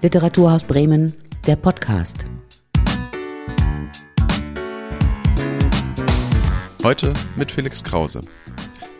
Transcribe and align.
Literaturhaus 0.00 0.62
Bremen, 0.62 1.12
der 1.44 1.56
Podcast. 1.56 2.24
Heute 6.84 7.12
mit 7.34 7.50
Felix 7.50 7.82
Krause. 7.82 8.20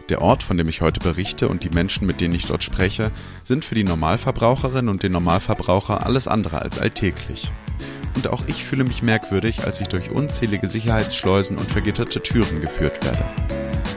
Der 0.08 0.20
Ort, 0.22 0.42
von 0.42 0.56
dem 0.56 0.68
ich 0.68 0.80
heute 0.80 0.98
berichte 0.98 1.48
und 1.48 1.62
die 1.62 1.70
Menschen, 1.70 2.04
mit 2.04 2.20
denen 2.20 2.34
ich 2.34 2.46
dort 2.46 2.64
spreche, 2.64 3.12
sind 3.44 3.64
für 3.64 3.76
die 3.76 3.84
Normalverbraucherin 3.84 4.88
und 4.88 5.04
den 5.04 5.12
Normalverbraucher 5.12 6.04
alles 6.04 6.26
andere 6.26 6.62
als 6.62 6.80
alltäglich. 6.80 7.48
Und 8.16 8.26
auch 8.26 8.48
ich 8.48 8.64
fühle 8.64 8.82
mich 8.82 9.00
merkwürdig, 9.00 9.64
als 9.64 9.80
ich 9.80 9.86
durch 9.86 10.10
unzählige 10.10 10.66
Sicherheitsschleusen 10.66 11.58
und 11.58 11.70
vergitterte 11.70 12.20
Türen 12.24 12.60
geführt 12.60 13.04
werde. 13.04 13.24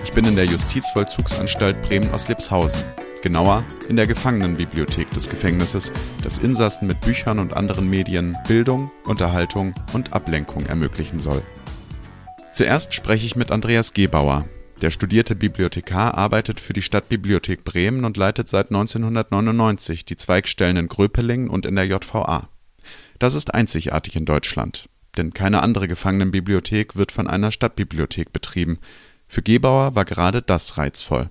Ich 0.04 0.14
bin 0.14 0.26
in 0.26 0.36
der 0.36 0.46
Justizvollzugsanstalt 0.46 1.82
Bremen-Osslipshausen, 1.82 2.86
genauer 3.22 3.64
in 3.88 3.96
der 3.96 4.08
Gefangenenbibliothek 4.08 5.12
des 5.12 5.30
Gefängnisses, 5.30 5.92
das 6.24 6.38
Insassen 6.38 6.88
mit 6.88 7.02
Büchern 7.02 7.40
und 7.40 7.54
anderen 7.54 7.90
Medien 7.90 8.36
Bildung, 8.48 8.92
Unterhaltung 9.06 9.74
und 9.94 10.14
Ablenkung 10.14 10.66
ermöglichen 10.66 11.20
soll. 11.20 11.42
Zuerst 12.54 12.94
spreche 12.94 13.26
ich 13.26 13.36
mit 13.36 13.52
Andreas 13.52 13.94
Gebauer. 13.94 14.46
Der 14.82 14.90
studierte 14.90 15.36
Bibliothekar 15.36 16.18
arbeitet 16.18 16.60
für 16.60 16.74
die 16.74 16.82
Stadtbibliothek 16.82 17.64
Bremen 17.64 18.04
und 18.04 18.18
leitet 18.18 18.50
seit 18.50 18.68
1999 18.68 20.06
die 20.06 20.18
Zweigstellen 20.18 20.78
in 20.78 20.88
Gröpelingen 20.88 21.50
und 21.50 21.66
in 21.66 21.76
der 21.76 21.86
JVA. 21.86 22.50
Das 23.20 23.36
ist 23.36 23.54
einzigartig 23.54 24.16
in 24.16 24.26
Deutschland, 24.26 24.90
denn 25.18 25.34
keine 25.34 25.62
andere 25.62 25.88
Gefangenenbibliothek 25.88 26.96
wird 26.96 27.12
von 27.12 27.28
einer 27.28 27.52
Stadtbibliothek 27.52 28.34
betrieben. 28.34 28.80
Für 29.28 29.44
Gebauer 29.44 29.96
war 29.96 30.06
gerade 30.06 30.42
das 30.42 30.78
reizvoll. 30.78 31.30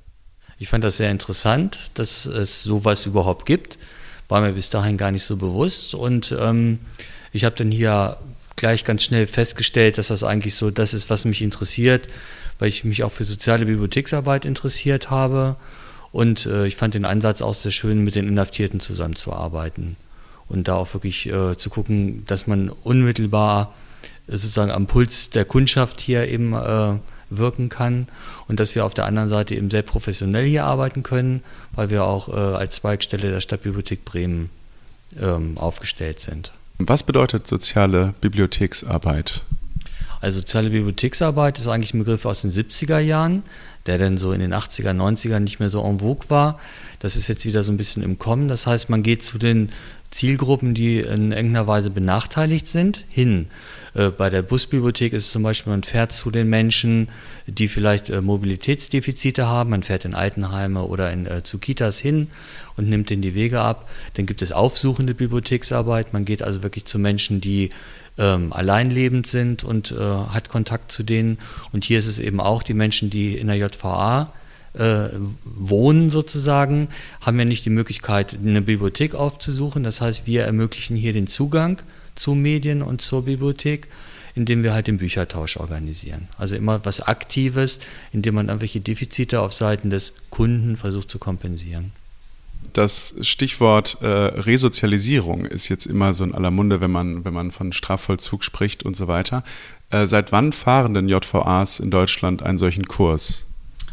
Ich 0.60 0.68
fand 0.68 0.84
das 0.84 0.98
sehr 0.98 1.10
interessant, 1.10 1.90
dass 1.94 2.26
es 2.26 2.62
sowas 2.62 3.06
überhaupt 3.06 3.46
gibt. 3.46 3.78
War 4.28 4.42
mir 4.42 4.52
bis 4.52 4.68
dahin 4.68 4.98
gar 4.98 5.10
nicht 5.10 5.22
so 5.22 5.38
bewusst. 5.38 5.94
Und 5.94 6.36
ähm, 6.38 6.80
ich 7.32 7.46
habe 7.46 7.56
dann 7.56 7.70
hier 7.70 8.18
gleich 8.56 8.84
ganz 8.84 9.02
schnell 9.02 9.26
festgestellt, 9.26 9.96
dass 9.96 10.08
das 10.08 10.22
eigentlich 10.22 10.54
so 10.54 10.70
das 10.70 10.92
ist, 10.92 11.08
was 11.08 11.24
mich 11.24 11.40
interessiert, 11.40 12.08
weil 12.58 12.68
ich 12.68 12.84
mich 12.84 13.04
auch 13.04 13.10
für 13.10 13.24
soziale 13.24 13.64
Bibliotheksarbeit 13.64 14.44
interessiert 14.44 15.08
habe. 15.08 15.56
Und 16.12 16.44
äh, 16.44 16.66
ich 16.66 16.76
fand 16.76 16.92
den 16.92 17.06
Ansatz 17.06 17.40
auch 17.40 17.54
sehr 17.54 17.72
schön, 17.72 18.04
mit 18.04 18.14
den 18.14 18.28
Inhaftierten 18.28 18.80
zusammenzuarbeiten 18.80 19.96
und 20.48 20.68
da 20.68 20.74
auch 20.74 20.92
wirklich 20.92 21.26
äh, 21.26 21.56
zu 21.56 21.70
gucken, 21.70 22.26
dass 22.26 22.46
man 22.46 22.68
unmittelbar 22.68 23.74
äh, 24.26 24.32
sozusagen 24.32 24.72
am 24.72 24.86
Puls 24.86 25.30
der 25.30 25.46
Kundschaft 25.46 26.02
hier 26.02 26.28
eben 26.28 26.52
äh, 26.52 26.98
wirken 27.30 27.68
kann 27.68 28.08
und 28.48 28.60
dass 28.60 28.74
wir 28.74 28.84
auf 28.84 28.94
der 28.94 29.06
anderen 29.06 29.28
Seite 29.28 29.54
eben 29.54 29.70
sehr 29.70 29.82
professionell 29.82 30.46
hier 30.46 30.64
arbeiten 30.64 31.02
können, 31.02 31.42
weil 31.74 31.90
wir 31.90 32.04
auch 32.04 32.28
äh, 32.28 32.32
als 32.32 32.76
Zweigstelle 32.76 33.30
der 33.30 33.40
Stadtbibliothek 33.40 34.04
Bremen 34.04 34.50
ähm, 35.18 35.56
aufgestellt 35.56 36.20
sind. 36.20 36.52
Was 36.78 37.02
bedeutet 37.02 37.46
soziale 37.46 38.14
Bibliotheksarbeit? 38.20 39.42
Also 40.20 40.40
soziale 40.40 40.70
Bibliotheksarbeit 40.70 41.58
ist 41.58 41.66
eigentlich 41.66 41.94
ein 41.94 42.00
Begriff 42.00 42.26
aus 42.26 42.42
den 42.42 42.50
70er 42.50 42.98
Jahren, 42.98 43.42
der 43.86 43.96
dann 43.96 44.18
so 44.18 44.32
in 44.32 44.40
den 44.40 44.52
80er, 44.52 44.90
90er 44.90 45.40
nicht 45.40 45.60
mehr 45.60 45.70
so 45.70 45.82
en 45.82 46.00
vogue 46.00 46.28
war. 46.28 46.58
Das 46.98 47.16
ist 47.16 47.28
jetzt 47.28 47.46
wieder 47.46 47.62
so 47.62 47.72
ein 47.72 47.78
bisschen 47.78 48.02
im 48.02 48.18
Kommen. 48.18 48.48
Das 48.48 48.66
heißt, 48.66 48.90
man 48.90 49.02
geht 49.02 49.22
zu 49.22 49.38
den 49.38 49.70
Zielgruppen, 50.10 50.74
die 50.74 50.98
in 50.98 51.32
irgendeiner 51.32 51.66
Weise 51.66 51.90
benachteiligt 51.90 52.68
sind, 52.68 53.04
hin. 53.08 53.46
Äh, 53.94 54.10
bei 54.10 54.30
der 54.30 54.42
Busbibliothek 54.42 55.12
ist 55.12 55.26
es 55.26 55.32
zum 55.32 55.42
Beispiel, 55.42 55.70
man 55.70 55.82
fährt 55.82 56.12
zu 56.12 56.30
den 56.30 56.48
Menschen, 56.48 57.08
die 57.46 57.68
vielleicht 57.68 58.10
äh, 58.10 58.20
Mobilitätsdefizite 58.20 59.46
haben, 59.46 59.70
man 59.70 59.82
fährt 59.82 60.04
in 60.04 60.14
Altenheime 60.14 60.82
oder 60.82 61.12
in, 61.12 61.26
äh, 61.26 61.42
zu 61.42 61.58
Kitas 61.58 61.98
hin 61.98 62.28
und 62.76 62.88
nimmt 62.88 63.10
denen 63.10 63.22
die 63.22 63.34
Wege 63.34 63.60
ab. 63.60 63.88
Dann 64.14 64.26
gibt 64.26 64.42
es 64.42 64.52
aufsuchende 64.52 65.14
Bibliotheksarbeit, 65.14 66.12
man 66.12 66.24
geht 66.24 66.42
also 66.42 66.62
wirklich 66.62 66.84
zu 66.84 66.98
Menschen, 66.98 67.40
die 67.40 67.70
ähm, 68.18 68.52
alleinlebend 68.52 69.26
sind 69.26 69.64
und 69.64 69.92
äh, 69.92 69.96
hat 69.96 70.48
Kontakt 70.48 70.92
zu 70.92 71.02
denen. 71.02 71.38
Und 71.72 71.84
hier 71.84 71.98
ist 71.98 72.06
es 72.06 72.20
eben 72.20 72.40
auch 72.40 72.62
die 72.62 72.74
Menschen, 72.74 73.10
die 73.10 73.36
in 73.36 73.46
der 73.46 73.56
JVA 73.56 74.32
äh, 74.74 75.08
wohnen 75.44 76.10
sozusagen, 76.10 76.88
haben 77.20 77.38
ja 77.38 77.44
nicht 77.44 77.64
die 77.64 77.70
Möglichkeit, 77.70 78.36
eine 78.40 78.62
Bibliothek 78.62 79.14
aufzusuchen. 79.14 79.82
Das 79.82 80.00
heißt, 80.00 80.26
wir 80.26 80.44
ermöglichen 80.44 80.96
hier 80.96 81.12
den 81.12 81.26
Zugang 81.26 81.82
zu 82.14 82.34
Medien 82.34 82.82
und 82.82 83.00
zur 83.00 83.24
Bibliothek, 83.24 83.88
indem 84.34 84.62
wir 84.62 84.72
halt 84.72 84.86
den 84.86 84.98
Büchertausch 84.98 85.56
organisieren. 85.56 86.28
Also 86.38 86.56
immer 86.56 86.84
was 86.84 87.00
Aktives, 87.00 87.80
indem 88.12 88.34
man 88.36 88.48
irgendwelche 88.48 88.80
Defizite 88.80 89.40
auf 89.40 89.52
Seiten 89.52 89.90
des 89.90 90.14
Kunden 90.30 90.76
versucht 90.76 91.10
zu 91.10 91.18
kompensieren. 91.18 91.92
Das 92.72 93.14
Stichwort 93.22 93.98
äh, 94.00 94.06
Resozialisierung 94.06 95.44
ist 95.44 95.68
jetzt 95.68 95.86
immer 95.86 96.14
so 96.14 96.24
in 96.24 96.34
aller 96.34 96.50
Munde, 96.50 96.80
wenn 96.80 96.90
man, 96.90 97.24
wenn 97.24 97.34
man 97.34 97.50
von 97.50 97.72
Strafvollzug 97.72 98.44
spricht 98.44 98.84
und 98.84 98.94
so 98.94 99.08
weiter. 99.08 99.42
Äh, 99.90 100.06
seit 100.06 100.30
wann 100.30 100.52
fahren 100.52 100.94
denn 100.94 101.08
JVAs 101.08 101.80
in 101.80 101.90
Deutschland 101.90 102.42
einen 102.42 102.58
solchen 102.58 102.86
Kurs? 102.86 103.44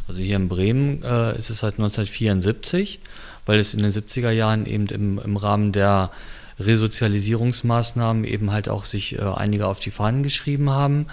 Also 0.07 0.22
hier 0.22 0.35
in 0.35 0.47
Bremen 0.47 1.01
äh, 1.03 1.38
ist 1.38 1.50
es 1.50 1.59
seit 1.59 1.73
1974, 1.73 3.00
weil 3.45 3.59
es 3.59 3.73
in 3.73 3.81
den 3.81 3.91
70er 3.91 4.31
Jahren 4.31 4.66
eben 4.66 4.88
im, 4.88 5.19
im 5.19 5.38
Rahmen 5.38 5.72
der 5.72 6.11
Resozialisierungsmaßnahmen 6.59 8.23
eben 8.23 8.51
halt 8.51 8.69
auch 8.69 8.85
sich 8.85 9.18
äh, 9.18 9.22
einige 9.22 9.68
auf 9.68 9.79
die 9.79 9.91
Fahnen 9.91 10.23
geschrieben 10.23 10.69
haben. 10.69 11.07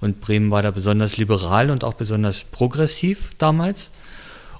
Und 0.00 0.20
Bremen 0.20 0.50
war 0.50 0.62
da 0.62 0.70
besonders 0.70 1.16
liberal 1.16 1.70
und 1.70 1.84
auch 1.84 1.94
besonders 1.94 2.44
progressiv 2.44 3.30
damals. 3.38 3.92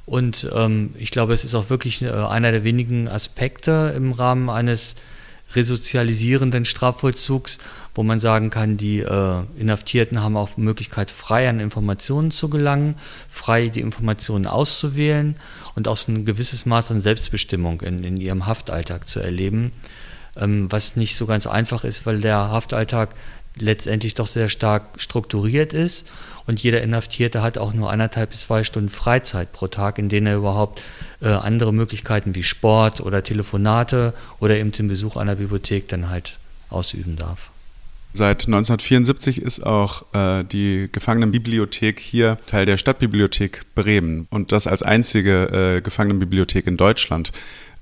Und 0.07 0.49
ähm, 0.55 0.95
ich 0.97 1.11
glaube, 1.11 1.35
es 1.35 1.45
ist 1.45 1.55
auch 1.55 1.69
wirklich 1.69 2.01
äh, 2.03 2.11
einer 2.11 2.53
der 2.53 2.65
wenigen 2.65 3.09
Aspekte 3.09 3.93
im 3.97 4.13
Rahmen 4.13 4.49
eines 4.49 4.95
resozialisierenden 5.55 6.65
Strafvollzugs, 6.65 7.59
wo 7.95 8.03
man 8.03 8.21
sagen 8.21 8.51
kann, 8.51 8.77
die 8.77 9.01
äh, 9.01 9.43
Inhaftierten 9.57 10.23
haben 10.23 10.37
auch 10.37 10.57
Möglichkeit, 10.57 11.11
frei 11.11 11.49
an 11.49 11.61
Informationen 11.61 12.31
zu 12.31 12.49
gelangen, 12.49 12.97
frei 13.29 13.69
die 13.69 13.81
Informationen 13.81 14.47
auszuwählen 14.47 15.37
und 15.75 15.89
auch 15.89 15.99
ein 16.09 16.25
gewisses 16.25 16.67
Maß 16.67 16.91
an 16.91 17.01
Selbstbestimmung 17.01 17.81
in, 17.83 18.05
in 18.05 18.17
ihrem 18.17 18.47
Haftalltag 18.47 19.09
zu 19.09 19.21
erleben, 19.21 19.73
was 20.37 20.97
nicht 20.97 21.17
so 21.17 21.27
ganz 21.27 21.47
einfach 21.47 21.85
ist, 21.85 22.07
weil 22.07 22.21
der 22.21 22.51
Haftalltag 22.51 23.11
letztendlich 23.59 24.15
doch 24.15 24.27
sehr 24.27 24.49
stark 24.49 25.01
strukturiert 25.01 25.73
ist 25.73 26.07
und 26.47 26.63
jeder 26.63 26.83
Inhaftierte 26.83 27.43
hat 27.43 27.59
auch 27.59 27.73
nur 27.73 27.91
anderthalb 27.91 28.31
bis 28.31 28.43
zwei 28.43 28.63
Stunden 28.63 28.89
Freizeit 28.89 29.53
pro 29.53 29.67
Tag, 29.67 29.99
in 29.99 30.09
denen 30.09 30.27
er 30.29 30.37
überhaupt 30.37 30.83
äh, 31.21 31.29
andere 31.29 31.73
Möglichkeiten 31.73 32.35
wie 32.35 32.45
Sport 32.45 33.01
oder 33.01 33.23
Telefonate 33.23 34.15
oder 34.39 34.57
eben 34.57 34.73
den 34.73 34.89
Besuch 34.89 35.17
einer 35.17 35.35
Bibliothek 35.37 35.89
dann 35.89 36.09
halt 36.09 36.39
ausüben 36.71 37.17
darf. 37.17 37.51
Seit 38.13 38.47
1974 38.47 39.43
ist 39.43 39.67
auch 39.67 40.05
äh, 40.15 40.43
die 40.45 40.89
Gefangenenbibliothek 40.91 42.01
hier 42.01 42.39
Teil 42.47 42.65
der 42.65 42.79
Stadtbibliothek 42.79 43.67
Bremen 43.75 44.27
und 44.31 44.53
das 44.53 44.67
als 44.67 44.83
einzige 44.83 45.77
äh, 45.77 45.81
Gefangenenbibliothek 45.83 46.67
in 46.67 46.77
Deutschland. 46.77 47.33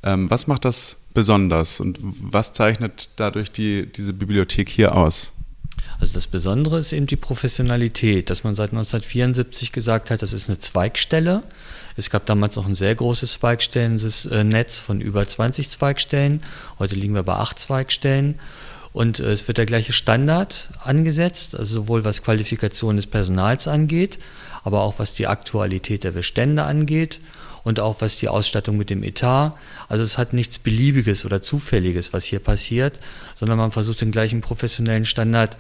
Ähm, 0.03 0.29
was 0.31 0.47
macht 0.47 0.65
das 0.65 0.97
besonders 1.15 1.81
und 1.81 1.99
was 2.03 2.53
zeichnet 2.53 3.11
dadurch 3.17 3.51
die, 3.51 3.91
diese 3.91 4.13
Bibliothek 4.13 4.69
hier 4.69 4.95
aus? 4.95 5.33
Also 6.01 6.13
das 6.15 6.27
Besondere 6.27 6.79
ist 6.79 6.93
eben 6.93 7.07
die 7.07 7.17
Professionalität, 7.17 8.29
dass 8.29 8.45
man 8.45 8.55
seit 8.55 8.71
1974 8.71 9.73
gesagt 9.73 10.11
hat, 10.11 10.23
das 10.23 10.33
ist 10.33 10.49
eine 10.49 10.59
Zweigstelle. 10.59 11.43
Es 11.97 12.11
gab 12.11 12.27
damals 12.27 12.57
noch 12.57 12.67
ein 12.67 12.75
sehr 12.75 12.95
großes 12.95 13.33
Zweigstellennetz 13.33 14.81
von 14.81 15.01
über 15.01 15.27
20 15.27 15.71
Zweigstellen. 15.71 16.43
Heute 16.79 16.97
liegen 16.97 17.15
wir 17.15 17.23
bei 17.23 17.35
acht 17.35 17.59
Zweigstellen. 17.59 18.41
Und 18.93 19.21
äh, 19.21 19.31
es 19.31 19.47
wird 19.49 19.59
der 19.59 19.67
gleiche 19.67 19.93
Standard 19.93 20.69
angesetzt, 20.83 21.57
also 21.57 21.83
sowohl 21.83 22.05
was 22.05 22.23
Qualifikation 22.23 22.97
des 22.97 23.07
Personals 23.07 23.69
angeht, 23.69 24.19
aber 24.63 24.83
auch 24.83 24.99
was 24.99 25.15
die 25.15 25.27
Aktualität 25.27 26.05
der 26.05 26.13
Bestände 26.13 26.65
angeht 26.65 27.21
und 27.65 27.81
auch 27.81 28.01
was 28.01 28.17
die 28.17 28.29
Ausstattung 28.29 28.77
mit 28.77 28.91
dem 28.91 29.03
Etat. 29.03 29.57
Also 29.89 30.05
es 30.05 30.19
hat 30.19 30.33
nichts 30.33 30.59
Beliebiges 30.59 31.25
oder 31.25 31.43
Zufälliges, 31.43 32.13
was 32.13 32.25
hier 32.25 32.39
passiert, 32.39 33.01
sondern 33.35 33.59
man 33.59 33.73
versucht 33.73 34.03
den 34.03 34.13
gleichen 34.13 34.43
professionellen 34.43 35.07
Standard 35.07 35.57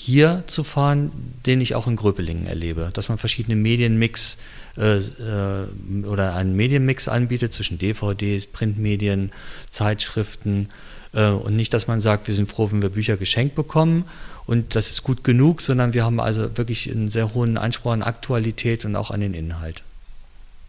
hier 0.00 0.44
zu 0.46 0.62
fahren, 0.62 1.10
den 1.44 1.60
ich 1.60 1.74
auch 1.74 1.88
in 1.88 1.96
Gröpelingen 1.96 2.46
erlebe, 2.46 2.90
dass 2.94 3.08
man 3.08 3.18
verschiedene 3.18 3.56
Medienmix 3.56 4.38
äh, 4.76 4.98
äh, 4.98 6.04
oder 6.04 6.36
einen 6.36 6.54
Medienmix 6.54 7.08
anbietet 7.08 7.52
zwischen 7.52 7.78
DVDs, 7.78 8.46
Printmedien, 8.46 9.32
Zeitschriften 9.70 10.68
äh, 11.12 11.30
und 11.30 11.56
nicht, 11.56 11.74
dass 11.74 11.88
man 11.88 12.00
sagt, 12.00 12.28
wir 12.28 12.36
sind 12.36 12.48
froh, 12.48 12.70
wenn 12.70 12.80
wir 12.80 12.90
Bücher 12.90 13.16
geschenkt 13.16 13.56
bekommen 13.56 14.04
und 14.46 14.76
das 14.76 14.90
ist 14.90 15.02
gut 15.02 15.24
genug, 15.24 15.62
sondern 15.62 15.94
wir 15.94 16.04
haben 16.04 16.20
also 16.20 16.56
wirklich 16.56 16.88
einen 16.88 17.10
sehr 17.10 17.34
hohen 17.34 17.58
Anspruch 17.58 17.90
an 17.90 18.02
Aktualität 18.02 18.84
und 18.84 18.94
auch 18.94 19.10
an 19.10 19.20
den 19.20 19.34
Inhalt. 19.34 19.82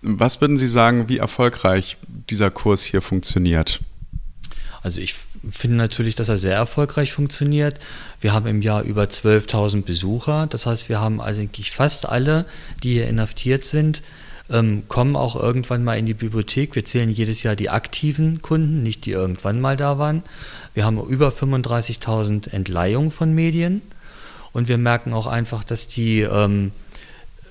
Was 0.01 0.39
würden 0.39 0.57
Sie 0.57 0.67
sagen, 0.67 1.09
wie 1.09 1.17
erfolgreich 1.17 1.97
dieser 2.29 2.51
Kurs 2.51 2.83
hier 2.83 3.01
funktioniert? 3.01 3.81
Also 4.81 5.01
ich 5.01 5.15
finde 5.49 5.77
natürlich, 5.77 6.15
dass 6.15 6.29
er 6.29 6.37
sehr 6.37 6.55
erfolgreich 6.55 7.11
funktioniert. 7.11 7.79
Wir 8.21 8.33
haben 8.33 8.47
im 8.47 8.61
Jahr 8.61 8.83
über 8.83 9.03
12.000 9.03 9.83
Besucher. 9.83 10.47
Das 10.47 10.65
heißt, 10.65 10.89
wir 10.89 11.01
haben 11.01 11.19
eigentlich 11.19 11.71
fast 11.71 12.07
alle, 12.07 12.45
die 12.83 12.93
hier 12.93 13.07
inhaftiert 13.07 13.65
sind, 13.65 14.01
ähm, 14.49 14.83
kommen 14.87 15.15
auch 15.15 15.35
irgendwann 15.35 15.83
mal 15.83 15.97
in 15.97 16.05
die 16.05 16.13
Bibliothek. 16.13 16.75
Wir 16.75 16.85
zählen 16.85 17.09
jedes 17.09 17.43
Jahr 17.43 17.55
die 17.55 17.69
aktiven 17.69 18.41
Kunden, 18.41 18.83
nicht 18.83 19.05
die 19.05 19.11
irgendwann 19.11 19.61
mal 19.61 19.75
da 19.75 19.97
waren. 19.97 20.23
Wir 20.73 20.85
haben 20.85 20.99
über 21.01 21.29
35.000 21.29 22.49
Entleihungen 22.49 23.11
von 23.11 23.33
Medien 23.33 23.81
und 24.51 24.67
wir 24.67 24.77
merken 24.77 25.13
auch 25.13 25.27
einfach, 25.27 25.63
dass 25.63 25.87
die 25.87 26.21
ähm, 26.21 26.71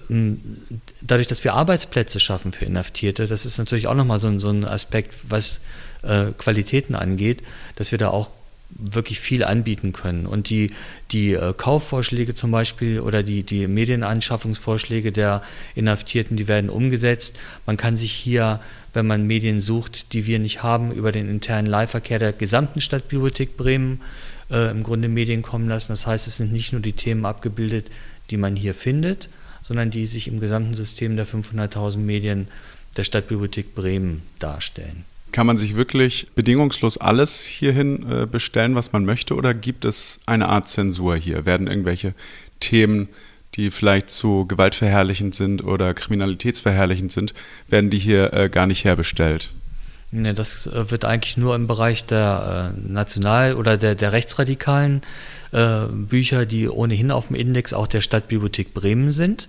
dadurch, 0.09 1.27
dass 1.27 1.45
wir 1.45 1.55
Arbeitsplätze 1.55 2.21
schaffen 2.21 2.53
für 2.53 2.65
Inhaftierte, 2.65 3.27
das 3.27 3.45
ist 3.45 3.59
natürlich 3.59 3.87
auch 3.89 3.95
nochmal 3.95 4.19
so, 4.19 4.39
so 4.39 4.51
ein 4.51 4.65
Aspekt, 4.65 5.15
was 5.29 5.61
äh, 6.03 6.33
Qualitäten 6.37 6.95
angeht, 6.95 7.43
dass 7.77 7.91
wir 7.91 7.99
da 7.99 8.09
auch 8.09 8.31
wirklich 8.71 9.21
viel 9.21 9.45
anbieten 9.45 9.93
können. 9.93 10.27
Und 10.27 10.51
die, 10.51 10.71
die 11.11 11.33
äh, 11.33 11.55
Kaufvorschläge 11.57 12.35
zum 12.35 12.51
Beispiel 12.51 13.01
oder 13.01 13.23
die, 13.23 13.43
die 13.43 13.67
Medienanschaffungsvorschläge 13.67 15.11
der 15.11 15.43
Inhaftierten, 15.75 16.37
die 16.37 16.49
werden 16.49 16.69
umgesetzt. 16.71 17.39
Man 17.67 17.77
kann 17.77 17.97
sich 17.97 18.13
hier, 18.13 18.61
wenn 18.93 19.07
man 19.07 19.27
Medien 19.27 19.61
sucht, 19.61 20.13
die 20.13 20.27
wir 20.27 20.39
nicht 20.39 20.63
haben, 20.63 20.93
über 20.93 21.13
den 21.13 21.29
internen 21.29 21.67
Leihverkehr 21.67 22.19
der 22.19 22.33
gesamten 22.33 22.81
Stadtbibliothek 22.81 23.57
Bremen 23.57 24.03
äh, 24.51 24.71
im 24.71 24.83
Grunde 24.83 25.09
Medien 25.09 25.43
kommen 25.43 25.69
lassen. 25.69 25.93
Das 25.93 26.07
heißt, 26.07 26.27
es 26.27 26.37
sind 26.37 26.53
nicht 26.53 26.73
nur 26.73 26.83
die 26.83 26.93
Themen 26.93 27.25
abgebildet, 27.25 27.87
die 28.31 28.37
man 28.37 28.55
hier 28.55 28.75
findet, 28.75 29.31
sondern 29.69 29.91
die 29.91 30.07
sich 30.07 30.29
im 30.29 30.41
gesamten 30.41 30.75
System 30.75 31.17
der 31.17 31.27
500.000 31.27 31.99
Medien 31.99 32.49
der 32.97 33.05
Stadtbibliothek 33.05 33.75
Bremen 33.75 34.23
darstellen. 34.39 35.05
Kann 35.31 35.47
man 35.47 35.59
sich 35.59 35.77
wirklich 35.77 36.27
bedingungslos 36.35 36.97
alles 36.97 37.45
hierhin 37.45 38.11
äh, 38.11 38.27
bestellen, 38.27 38.75
was 38.75 38.93
man 38.93 39.05
möchte, 39.05 39.35
oder 39.35 39.53
gibt 39.53 39.85
es 39.85 40.21
eine 40.25 40.49
Art 40.49 40.71
Zensur 40.71 41.17
hier? 41.17 41.45
Werden 41.45 41.67
irgendwelche 41.67 42.15
Themen, 42.61 43.09
die 43.57 43.71
vielleicht 43.71 44.11
zu 44.11 44.47
gewaltverherrlichend 44.47 45.35
sind 45.35 45.63
oder 45.63 45.93
kriminalitätsverherrlichend 45.93 47.13
sind, 47.13 47.35
werden 47.69 47.91
die 47.91 47.99
hier 47.99 48.33
äh, 48.33 48.49
gar 48.49 48.67
nicht 48.67 48.85
herbestellt? 48.85 49.51
Ne, 50.11 50.33
das 50.33 50.67
äh, 50.67 50.91
wird 50.91 51.05
eigentlich 51.05 51.37
nur 51.37 51.55
im 51.55 51.67
Bereich 51.67 52.05
der 52.07 52.73
äh, 52.75 52.81
National- 52.81 53.55
oder 53.55 53.77
der, 53.77 53.95
der 53.95 54.13
rechtsradikalen 54.13 55.03
äh, 55.53 55.81
Bücher, 55.91 56.47
die 56.47 56.69
ohnehin 56.69 57.11
auf 57.11 57.27
dem 57.27 57.37
Index 57.37 57.75
auch 57.75 57.87
der 57.87 58.01
Stadtbibliothek 58.01 58.73
Bremen 58.73 59.13
sind. 59.13 59.49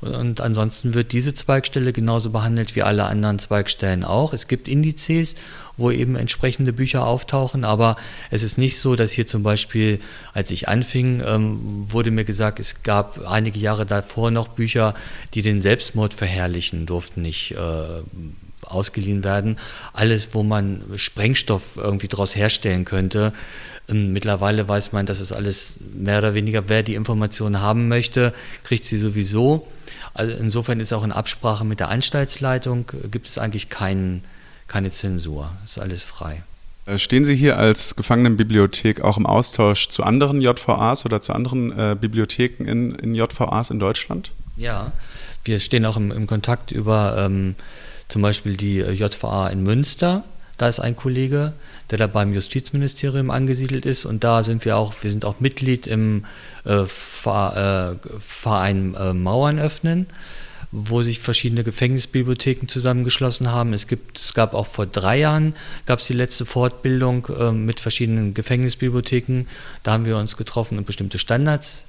Und 0.00 0.40
ansonsten 0.40 0.94
wird 0.94 1.12
diese 1.12 1.32
Zweigstelle 1.32 1.92
genauso 1.92 2.30
behandelt 2.30 2.74
wie 2.74 2.82
alle 2.82 3.04
anderen 3.04 3.38
Zweigstellen 3.38 4.02
auch. 4.02 4.32
Es 4.32 4.48
gibt 4.48 4.66
Indizes, 4.66 5.36
wo 5.76 5.92
eben 5.92 6.16
entsprechende 6.16 6.72
Bücher 6.72 7.06
auftauchen, 7.06 7.64
aber 7.64 7.94
es 8.32 8.42
ist 8.42 8.58
nicht 8.58 8.78
so, 8.78 8.96
dass 8.96 9.12
hier 9.12 9.28
zum 9.28 9.44
Beispiel, 9.44 10.00
als 10.34 10.50
ich 10.50 10.66
anfing, 10.66 11.22
ähm, 11.24 11.86
wurde 11.88 12.10
mir 12.10 12.24
gesagt, 12.24 12.58
es 12.58 12.82
gab 12.82 13.28
einige 13.28 13.60
Jahre 13.60 13.86
davor 13.86 14.32
noch 14.32 14.48
Bücher, 14.48 14.94
die 15.34 15.42
den 15.42 15.62
Selbstmord 15.62 16.14
verherrlichen, 16.14 16.84
durften 16.84 17.22
nicht 17.22 17.52
äh, 17.52 18.02
ausgeliehen 18.66 19.24
werden. 19.24 19.58
Alles, 19.92 20.28
wo 20.32 20.42
man 20.42 20.82
Sprengstoff 20.96 21.76
irgendwie 21.76 22.08
daraus 22.08 22.36
herstellen 22.36 22.84
könnte. 22.84 23.32
Ähm, 23.88 24.12
mittlerweile 24.12 24.68
weiß 24.68 24.92
man, 24.92 25.06
dass 25.06 25.20
es 25.20 25.32
alles 25.32 25.78
mehr 25.94 26.18
oder 26.18 26.34
weniger, 26.34 26.68
wer 26.68 26.82
die 26.82 26.94
Informationen 26.94 27.60
haben 27.60 27.88
möchte, 27.88 28.32
kriegt 28.64 28.84
sie 28.84 28.98
sowieso. 28.98 29.66
Also 30.14 30.36
insofern 30.36 30.80
ist 30.80 30.92
auch 30.92 31.04
in 31.04 31.12
Absprache 31.12 31.64
mit 31.64 31.80
der 31.80 31.88
Anstaltsleitung 31.88 32.86
gibt 33.10 33.28
es 33.28 33.38
eigentlich 33.38 33.68
kein, 33.68 34.22
keine 34.66 34.90
Zensur. 34.90 35.50
Es 35.64 35.72
ist 35.72 35.78
alles 35.78 36.02
frei. 36.02 36.42
Äh, 36.84 36.98
stehen 36.98 37.24
Sie 37.24 37.34
hier 37.34 37.58
als 37.58 37.96
Gefangenenbibliothek 37.96 39.02
auch 39.02 39.16
im 39.16 39.26
Austausch 39.26 39.88
zu 39.88 40.02
anderen 40.02 40.40
JVAs 40.40 41.06
oder 41.06 41.20
zu 41.20 41.32
anderen 41.32 41.70
äh, 41.78 41.96
Bibliotheken 41.98 42.64
in, 42.64 42.94
in 42.96 43.14
JVAs 43.14 43.70
in 43.70 43.78
Deutschland? 43.78 44.32
Ja, 44.56 44.92
wir 45.44 45.60
stehen 45.60 45.86
auch 45.86 45.96
im, 45.96 46.10
im 46.10 46.26
Kontakt 46.26 46.72
über 46.72 47.16
ähm, 47.18 47.54
zum 48.12 48.22
Beispiel 48.22 48.56
die 48.56 48.80
äh, 48.80 48.92
JVA 48.92 49.48
in 49.48 49.62
Münster. 49.62 50.24
Da 50.58 50.68
ist 50.68 50.80
ein 50.80 50.94
Kollege, 50.94 51.54
der 51.90 51.98
da 51.98 52.06
beim 52.06 52.32
Justizministerium 52.32 53.30
angesiedelt 53.30 53.86
ist 53.86 54.04
und 54.04 54.22
da 54.22 54.42
sind 54.42 54.64
wir 54.64 54.76
auch, 54.76 54.92
wir 55.00 55.10
sind 55.10 55.24
auch 55.24 55.40
Mitglied 55.40 55.86
im 55.86 56.24
äh, 56.64 56.84
Verein 56.84 58.94
äh, 58.94 59.14
Mauern 59.14 59.58
öffnen, 59.58 60.06
wo 60.70 61.02
sich 61.02 61.20
verschiedene 61.20 61.64
Gefängnisbibliotheken 61.64 62.68
zusammengeschlossen 62.68 63.50
haben. 63.50 63.72
Es, 63.72 63.86
gibt, 63.86 64.18
es 64.18 64.34
gab 64.34 64.54
auch 64.54 64.66
vor 64.66 64.86
drei 64.86 65.18
Jahren 65.18 65.54
gab 65.86 65.98
es 65.98 66.06
die 66.06 66.12
letzte 66.12 66.46
Fortbildung 66.46 67.28
mit 67.52 67.80
verschiedenen 67.80 68.32
Gefängnisbibliotheken. 68.32 69.44
Da 69.82 69.92
haben 69.92 70.06
wir 70.06 70.16
uns 70.16 70.38
getroffen 70.38 70.78
und 70.78 70.86
bestimmte 70.86 71.18
Standards 71.18 71.84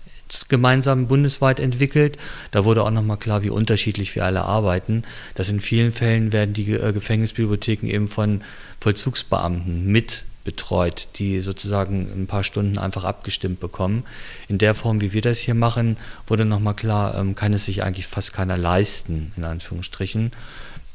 gemeinsam 0.50 1.08
bundesweit 1.08 1.60
entwickelt. 1.60 2.18
Da 2.52 2.66
wurde 2.66 2.84
auch 2.84 2.92
nochmal 2.92 3.18
klar, 3.18 3.44
wie 3.44 3.50
unterschiedlich 3.50 4.16
wir 4.16 4.26
alle 4.26 4.44
arbeiten. 4.44 5.04
Dass 5.36 5.50
in 5.50 5.60
vielen 5.60 5.94
Fällen 5.94 6.34
werden 6.34 6.54
die 6.54 6.72
äh, 6.74 6.94
Gefängnisbibliotheken 6.94 7.88
eben 7.88 8.08
von 8.08 8.42
Vollzugsbeamten 8.80 9.86
mit 9.88 10.26
betreut, 10.44 11.08
die 11.16 11.40
sozusagen 11.40 12.10
ein 12.14 12.28
paar 12.28 12.44
Stunden 12.44 12.78
einfach 12.78 13.04
abgestimmt 13.04 13.60
bekommen. 13.60 14.04
In 14.48 14.58
der 14.58 14.76
Form, 14.76 15.02
wie 15.02 15.14
wir 15.14 15.22
das 15.22 15.40
hier 15.40 15.56
machen, 15.56 15.98
wurde 16.28 16.46
nochmal 16.46 16.74
klar, 16.74 17.18
ähm, 17.18 17.36
kann 17.36 17.54
es 17.54 17.66
sich 17.66 17.84
eigentlich 17.84 18.08
fast 18.08 18.34
keiner 18.34 18.58
leisten, 18.58 19.32
in 19.38 19.46
Anführungsstrichen. 19.46 20.32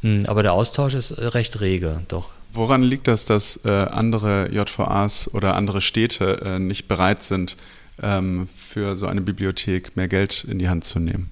Hm, 0.02 0.25
aber 0.26 0.42
der 0.42 0.52
Austausch 0.52 0.94
ist 0.94 1.12
äh, 1.12 1.26
recht 1.26 1.60
rege, 1.60 2.02
doch. 2.08 2.30
Woran 2.52 2.82
liegt 2.82 3.08
das, 3.08 3.25
dass 3.25 3.60
äh, 3.64 3.69
andere 3.69 4.50
JVAs 4.50 5.32
oder 5.34 5.54
andere 5.54 5.80
Städte 5.80 6.58
nicht 6.58 6.88
bereit 6.88 7.22
sind, 7.22 7.56
für 7.99 8.97
so 8.97 9.06
eine 9.06 9.21
Bibliothek 9.21 9.97
mehr 9.97 10.09
Geld 10.09 10.45
in 10.49 10.59
die 10.59 10.69
Hand 10.69 10.85
zu 10.85 11.00
nehmen? 11.00 11.31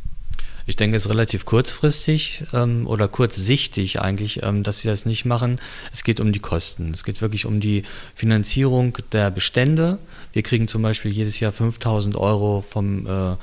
Ich 0.69 0.75
denke, 0.75 0.97
es 0.97 1.05
ist 1.05 1.11
relativ 1.13 1.45
kurzfristig 1.45 2.43
ähm, 2.53 2.89
oder 2.89 3.07
kurzsichtig 3.07 4.01
eigentlich, 4.01 4.43
ähm, 4.43 4.65
dass 4.65 4.81
sie 4.81 4.89
das 4.89 5.07
nicht 5.07 5.25
machen. 5.25 5.61
Es 5.93 6.03
geht 6.03 6.19
um 6.19 6.33
die 6.33 6.41
Kosten. 6.41 6.91
Es 6.91 7.05
geht 7.05 7.23
wirklich 7.23 7.47
um 7.47 7.61
die 7.61 7.85
Finanzierung 8.17 8.99
der 9.13 9.31
Bestände. 9.31 10.01
Wir 10.33 10.43
kriegen 10.43 10.67
zum 10.67 10.83
Beispiel 10.83 11.13
jedes 11.13 11.39
Jahr 11.39 11.53
5000 11.53 12.17
Euro 12.17 12.65
vom 12.69 13.07
äh, 13.07 13.37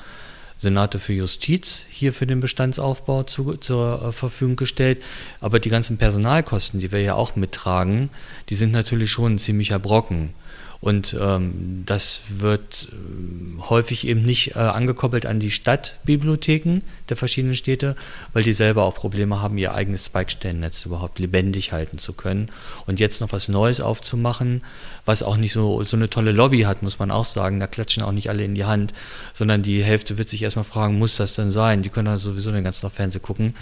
Senate 0.57 0.99
für 0.99 1.13
Justiz 1.13 1.85
hier 1.89 2.11
für 2.11 2.27
den 2.27 2.41
Bestandsaufbau 2.41 3.23
zu, 3.23 3.55
zur 3.55 4.03
äh, 4.03 4.11
Verfügung 4.11 4.57
gestellt. 4.57 5.01
Aber 5.39 5.61
die 5.61 5.69
ganzen 5.69 5.97
Personalkosten, 5.97 6.81
die 6.81 6.91
wir 6.91 7.01
ja 7.01 7.15
auch 7.15 7.37
mittragen, 7.37 8.09
die 8.49 8.55
sind 8.55 8.73
natürlich 8.73 9.11
schon 9.11 9.35
ein 9.35 9.39
ziemlicher 9.39 9.79
Brocken. 9.79 10.33
Und 10.83 11.15
ähm, 11.17 11.83
das 11.85 12.23
wird 12.27 12.89
äh, 12.91 13.61
häufig 13.69 14.05
eben 14.05 14.21
nicht 14.23 14.57
äh, 14.57 14.59
angekoppelt 14.59 15.25
an 15.25 15.39
die 15.39 15.49
Stadtbibliotheken 15.49 16.81
der 17.07 17.15
verschiedenen 17.15 17.55
Städte, 17.55 17.95
weil 18.33 18.43
die 18.43 18.51
selber 18.51 18.83
auch 18.83 18.93
Probleme 18.93 19.41
haben, 19.41 19.57
ihr 19.57 19.73
eigenes 19.73 20.03
Zweigstellennetz 20.03 20.85
überhaupt 20.85 21.19
lebendig 21.19 21.71
halten 21.71 21.99
zu 21.99 22.11
können. 22.11 22.49
Und 22.85 22.99
jetzt 22.99 23.21
noch 23.21 23.31
was 23.31 23.47
Neues 23.47 23.79
aufzumachen, 23.79 24.61
was 25.05 25.23
auch 25.23 25.37
nicht 25.37 25.53
so, 25.53 25.81
so 25.85 25.95
eine 25.95 26.09
tolle 26.09 26.33
Lobby 26.33 26.63
hat, 26.63 26.83
muss 26.83 26.99
man 26.99 27.11
auch 27.11 27.23
sagen. 27.23 27.61
Da 27.61 27.67
klatschen 27.67 28.03
auch 28.03 28.11
nicht 28.11 28.29
alle 28.29 28.43
in 28.43 28.53
die 28.53 28.65
Hand, 28.65 28.91
sondern 29.31 29.63
die 29.63 29.81
Hälfte 29.81 30.17
wird 30.17 30.27
sich 30.27 30.43
erstmal 30.43 30.65
fragen, 30.65 30.99
muss 30.99 31.15
das 31.15 31.35
denn 31.35 31.49
sein? 31.49 31.81
Die 31.83 31.89
können 31.89 32.07
dann 32.07 32.17
sowieso 32.17 32.51
den 32.51 32.65
ganzen 32.65 32.81
Tag 32.81 32.91
Fernsehen 32.91 33.21
gucken. 33.21 33.55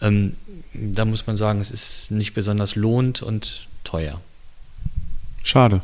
Ähm, 0.00 0.36
da 0.72 1.04
muss 1.04 1.26
man 1.26 1.34
sagen, 1.34 1.60
es 1.60 1.72
ist 1.72 2.12
nicht 2.12 2.32
besonders 2.32 2.76
lohnt 2.76 3.22
und 3.22 3.66
teuer. 3.82 4.20
Schade. 5.42 5.82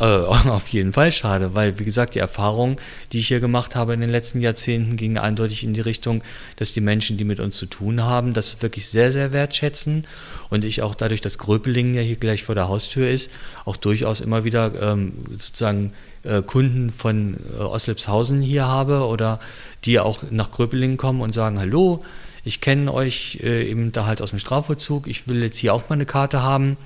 Äh, 0.00 0.04
auf 0.04 0.68
jeden 0.68 0.92
Fall 0.92 1.12
schade, 1.12 1.54
weil 1.54 1.78
wie 1.78 1.84
gesagt, 1.84 2.14
die 2.14 2.18
Erfahrung, 2.18 2.80
die 3.12 3.18
ich 3.18 3.28
hier 3.28 3.40
gemacht 3.40 3.76
habe 3.76 3.94
in 3.94 4.00
den 4.00 4.10
letzten 4.10 4.40
Jahrzehnten, 4.40 4.96
ging 4.96 5.18
eindeutig 5.18 5.64
in 5.64 5.74
die 5.74 5.80
Richtung, 5.80 6.22
dass 6.56 6.72
die 6.72 6.80
Menschen, 6.80 7.16
die 7.16 7.24
mit 7.24 7.40
uns 7.40 7.56
zu 7.56 7.66
tun 7.66 8.02
haben, 8.02 8.34
das 8.34 8.62
wirklich 8.62 8.88
sehr, 8.88 9.12
sehr 9.12 9.32
wertschätzen 9.32 10.06
und 10.50 10.64
ich 10.64 10.82
auch 10.82 10.94
dadurch, 10.94 11.20
dass 11.20 11.38
Gröpelingen 11.38 11.94
ja 11.94 12.02
hier 12.02 12.16
gleich 12.16 12.44
vor 12.44 12.54
der 12.54 12.68
Haustür 12.68 13.08
ist, 13.08 13.30
auch 13.64 13.76
durchaus 13.76 14.20
immer 14.20 14.44
wieder 14.44 14.72
ähm, 14.80 15.12
sozusagen 15.30 15.92
äh, 16.22 16.42
Kunden 16.42 16.90
von 16.90 17.36
äh, 17.58 17.62
Oslipshausen 17.62 18.40
hier 18.40 18.66
habe 18.66 19.06
oder 19.06 19.38
die 19.84 19.98
auch 19.98 20.22
nach 20.30 20.50
Gröpelingen 20.50 20.96
kommen 20.96 21.20
und 21.20 21.32
sagen, 21.32 21.58
hallo, 21.58 22.04
ich 22.44 22.60
kenne 22.60 22.92
euch 22.92 23.40
äh, 23.42 23.68
eben 23.68 23.92
da 23.92 24.06
halt 24.06 24.22
aus 24.22 24.30
dem 24.30 24.38
Strafvollzug, 24.38 25.08
ich 25.08 25.26
will 25.26 25.42
jetzt 25.42 25.58
hier 25.58 25.74
auch 25.74 25.88
mal 25.88 25.94
eine 25.94 26.06
Karte 26.06 26.42
haben 26.42 26.76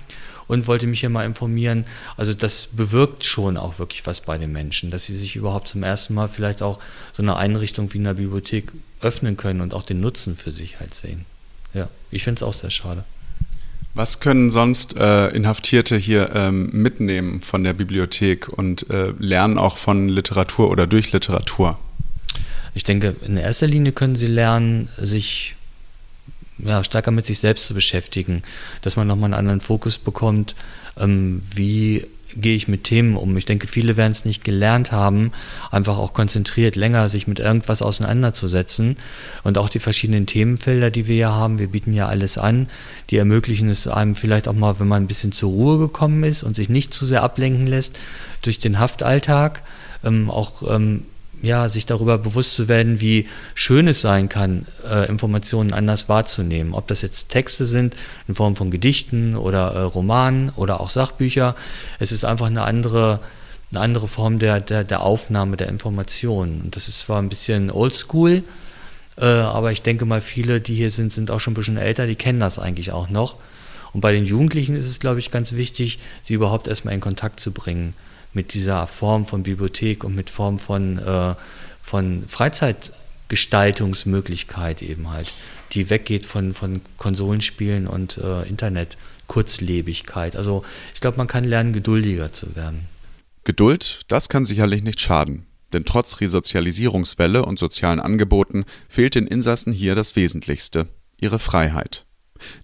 und 0.51 0.67
wollte 0.67 0.89
mich 0.89 0.99
hier 0.99 1.11
mal 1.11 1.25
informieren. 1.25 1.85
Also 2.17 2.35
das 2.35 2.71
bewirkt 2.73 3.25
schon 3.25 3.57
auch 3.57 3.79
wirklich 3.79 4.05
was 4.05 4.21
bei 4.21 4.37
den 4.37 4.51
Menschen, 4.51 4.91
dass 4.91 5.07
sie 5.07 5.15
sich 5.15 5.37
überhaupt 5.37 5.69
zum 5.69 5.85
ersten 5.85 6.13
Mal 6.13 6.29
vielleicht 6.29 6.61
auch 6.61 6.81
so 7.13 7.23
eine 7.23 7.37
Einrichtung 7.37 7.93
wie 7.93 7.99
eine 7.99 8.15
Bibliothek 8.15 8.73
öffnen 9.01 9.37
können 9.37 9.61
und 9.61 9.73
auch 9.75 9.85
den 9.85 10.01
Nutzen 10.01 10.35
für 10.35 10.51
sich 10.51 10.81
halt 10.81 10.93
sehen. 10.93 11.25
Ja, 11.73 11.89
ich 12.11 12.25
finde 12.25 12.41
es 12.41 12.43
auch 12.43 12.53
sehr 12.53 12.71
schade. 12.71 13.05
Was 13.95 14.19
können 14.19 14.51
sonst 14.51 14.97
äh, 14.97 15.29
Inhaftierte 15.29 15.97
hier 15.97 16.31
ähm, 16.35 16.71
mitnehmen 16.73 17.43
von 17.43 17.63
der 17.63 17.73
Bibliothek 17.73 18.49
und 18.49 18.91
äh, 18.91 19.13
lernen 19.21 19.57
auch 19.57 19.79
von 19.79 20.09
Literatur 20.09 20.69
oder 20.69 20.89
durch 20.89 21.13
Literatur? 21.13 21.79
Ich 22.75 22.83
denke, 22.83 23.15
in 23.25 23.37
erster 23.37 23.69
Linie 23.69 23.93
können 23.93 24.17
sie 24.17 24.27
lernen, 24.27 24.89
sich 24.97 25.55
ja, 26.65 26.85
stärker 26.85 27.11
mit 27.11 27.27
sich 27.27 27.39
selbst 27.39 27.67
zu 27.67 27.75
beschäftigen, 27.75 28.43
dass 28.83 28.97
man 28.97 29.07
nochmal 29.07 29.27
einen 29.27 29.35
anderen 29.35 29.61
Fokus 29.61 29.99
bekommt, 29.99 30.55
ähm, 30.99 31.41
wie 31.55 32.07
gehe 32.37 32.57
ich 32.57 32.69
mit 32.69 32.85
Themen 32.85 33.17
um. 33.17 33.37
Ich 33.37 33.45
denke, 33.45 33.67
viele 33.67 33.97
werden 33.97 34.13
es 34.13 34.25
nicht 34.25 34.45
gelernt 34.45 34.93
haben, 34.93 35.33
einfach 35.71 35.99
auch 35.99 36.13
konzentriert 36.13 36.77
länger 36.77 37.09
sich 37.09 37.27
mit 37.27 37.39
irgendwas 37.39 37.83
auseinanderzusetzen. 37.83 38.97
Und 39.43 39.59
auch 39.59 39.69
die 39.69 39.81
verschiedenen 39.81 40.27
Themenfelder, 40.27 40.91
die 40.91 41.07
wir 41.07 41.17
ja 41.17 41.33
haben, 41.33 41.59
wir 41.59 41.69
bieten 41.69 41.93
ja 41.93 42.07
alles 42.07 42.39
an, 42.39 42.69
die 43.11 43.17
ermöglichen 43.17 43.69
es 43.69 43.87
einem 43.87 44.15
vielleicht 44.15 44.49
auch 44.49 44.55
mal, 44.55 44.79
wenn 44.79 44.89
man 44.89 45.03
ein 45.03 45.09
bisschen 45.09 45.33
zur 45.33 45.51
Ruhe 45.51 45.79
gekommen 45.79 46.23
ist 46.25 46.43
und 46.43 46.55
sich 46.55 46.69
nicht 46.69 46.95
zu 46.95 47.07
sehr 47.07 47.23
ablenken 47.23 47.67
lässt 47.67 47.99
durch 48.43 48.59
den 48.59 48.79
Haftalltag, 48.79 49.63
ähm, 50.05 50.31
auch 50.31 50.63
ähm, 50.75 51.05
ja, 51.43 51.69
sich 51.69 51.87
darüber 51.87 52.19
bewusst 52.19 52.55
zu 52.55 52.69
werden, 52.69 53.01
wie 53.01 53.27
schön 53.55 53.89
es 53.89 54.01
sein 54.01 54.29
kann, 54.29 54.67
äh, 54.89 55.09
Informationen 55.09 55.73
anders 55.73 56.09
wahrzunehmen. 56.09 56.75
Ob 56.75 56.87
das 56.89 57.03
jetzt 57.03 57.31
Texte 57.31 57.65
sind 57.65 57.95
in 58.29 58.35
Form 58.35 58.57
von 58.57 58.71
Gedichten 58.71 59.37
oder 59.37 59.73
äh, 59.73 59.81
Romanen 59.81 60.51
oder 60.51 60.81
auch 60.81 60.91
Sachbücher. 60.91 61.55
Es 61.99 62.13
ist 62.13 62.25
einfach 62.25 62.47
eine 62.47 62.63
andere, 62.63 63.21
eine 63.71 63.81
andere 63.81 64.09
Form 64.09 64.39
der, 64.39 64.61
der, 64.61 64.85
der 64.85 65.03
Aufnahme 65.03 65.57
der 65.57 65.69
Informationen. 65.69 66.61
Und 66.63 66.77
das 66.77 66.89
ist 66.89 67.01
zwar 67.01 67.21
ein 67.23 67.29
bisschen 67.29 67.71
oldschool, 67.71 68.43
äh, 69.17 69.25
aber 69.25 69.73
ich 69.73 69.83
denke 69.83 70.05
mal, 70.05 70.21
viele, 70.21 70.61
die 70.61 70.75
hier 70.75 70.91
sind, 70.91 71.13
sind 71.13 71.31
auch 71.31 71.41
schon 71.41 71.53
ein 71.53 71.57
bisschen 71.57 71.79
älter, 71.79 72.07
die 72.07 72.17
kennen 72.17 72.41
das 72.41 72.59
eigentlich 72.59 72.93
auch 72.93 73.09
noch. 73.09 73.37
Und 73.93 74.03
bei 74.03 74.13
den 74.13 74.25
Jugendlichen 74.25 74.77
ist 74.77 74.87
es, 74.87 75.01
glaube 75.01 75.21
ich, 75.21 75.31
ganz 75.31 75.53
wichtig, 75.53 75.99
sie 76.23 76.35
überhaupt 76.35 76.69
erstmal 76.69 76.95
in 76.95 77.01
Kontakt 77.01 77.41
zu 77.41 77.51
bringen 77.51 77.95
mit 78.33 78.55
dieser 78.55 78.87
Form 78.87 79.27
von 79.27 79.43
Bibliothek 79.43 80.05
und 80.05 80.15
mit 80.15 80.31
Form 80.31 80.59
von, 80.59 80.99
äh, 80.99 81.35
von 81.83 82.25
Freizeitgestaltungsmöglichkeit 82.29 84.83
eben 84.83 85.11
halt, 85.11 85.35
die 85.73 85.91
weggeht 85.91 86.27
von, 86.27 86.55
von 86.55 86.81
Konsolenspielen 86.97 87.87
und 87.87 88.19
äh, 88.19 88.49
Internet. 88.49 88.97
Also 89.33 90.65
ich 90.93 91.01
glaube, 91.01 91.19
man 91.19 91.29
kann 91.29 91.45
lernen, 91.45 91.73
geduldiger 91.73 92.33
zu 92.33 92.57
werden. 92.57 92.89
Geduld, 93.45 94.01
das 94.09 94.29
kann 94.29 94.45
sicherlich 94.45 94.83
nicht 94.83 95.01
schaden. 95.01 95.47
Denn 95.73 95.85
trotz 95.85 96.21
Resozialisierungswelle 96.21 97.45
und 97.45 97.59
sozialen 97.59 98.01
Angeboten 98.01 98.65
fehlt 98.89 99.15
den 99.15 99.29
Insassen 99.29 99.73
hier 99.73 99.95
das 99.95 100.17
Wesentlichste, 100.17 100.89
ihre 101.21 101.39
Freiheit. 101.39 102.07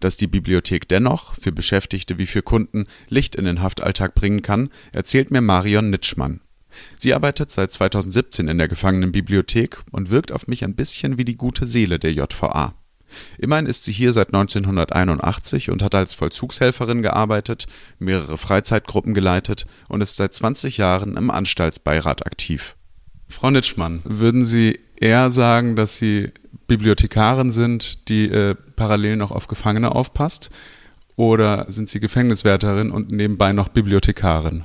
Dass 0.01 0.17
die 0.17 0.27
Bibliothek 0.27 0.89
dennoch, 0.89 1.35
für 1.35 1.53
Beschäftigte 1.53 2.19
wie 2.19 2.27
für 2.27 2.43
Kunden, 2.43 2.87
Licht 3.09 3.37
in 3.37 3.45
den 3.45 3.63
Haftalltag 3.63 4.15
bringen 4.15 4.43
kann, 4.43 4.71
erzählt 4.93 5.31
mir 5.31 5.41
Marion 5.41 5.91
Nitschmann. 5.91 6.41
Sie 6.99 7.15
arbeitet 7.15 7.51
seit 7.51 7.73
2017 7.73 8.49
in 8.49 8.59
der 8.59 8.69
Gefangenenbibliothek 8.69 9.83
und 9.93 10.11
wirkt 10.11 10.33
auf 10.33 10.47
mich 10.47 10.65
ein 10.65 10.75
bisschen 10.75 11.19
wie 11.19 11.25
die 11.25 11.37
gute 11.37 11.67
Seele 11.67 11.99
der 11.99 12.13
JVA. 12.13 12.75
Immerhin 13.39 13.67
ist 13.67 13.85
sie 13.85 13.93
hier 13.93 14.13
seit 14.13 14.29
1981 14.29 15.71
und 15.71 15.83
hat 15.83 15.95
als 15.95 16.15
Vollzugshelferin 16.15 17.03
gearbeitet, 17.03 17.67
mehrere 17.99 18.37
Freizeitgruppen 18.37 19.15
geleitet 19.15 19.67
und 19.89 20.01
ist 20.01 20.17
seit 20.17 20.35
20 20.35 20.79
Jahren 20.79 21.17
im 21.17 21.31
Anstaltsbeirat 21.31 22.27
aktiv. 22.27 22.77
Frau 23.29 23.51
Nitschmann, 23.51 24.01
würden 24.05 24.45
Sie 24.45 24.79
eher 24.97 25.31
sagen, 25.31 25.77
dass 25.77 25.97
Sie 25.97 26.33
Bibliothekarin 26.67 27.51
sind, 27.51 28.09
die 28.09 28.27
äh, 28.29 28.55
parallel 28.77 29.17
noch 29.17 29.31
auf 29.31 29.47
Gefangene 29.47 29.95
aufpasst? 29.95 30.51
Oder 31.17 31.65
sind 31.69 31.89
Sie 31.89 32.01
Gefängniswärterin 32.01 32.91
und 32.91 33.11
nebenbei 33.11 33.53
noch 33.53 33.69
Bibliothekarin? 33.69 34.65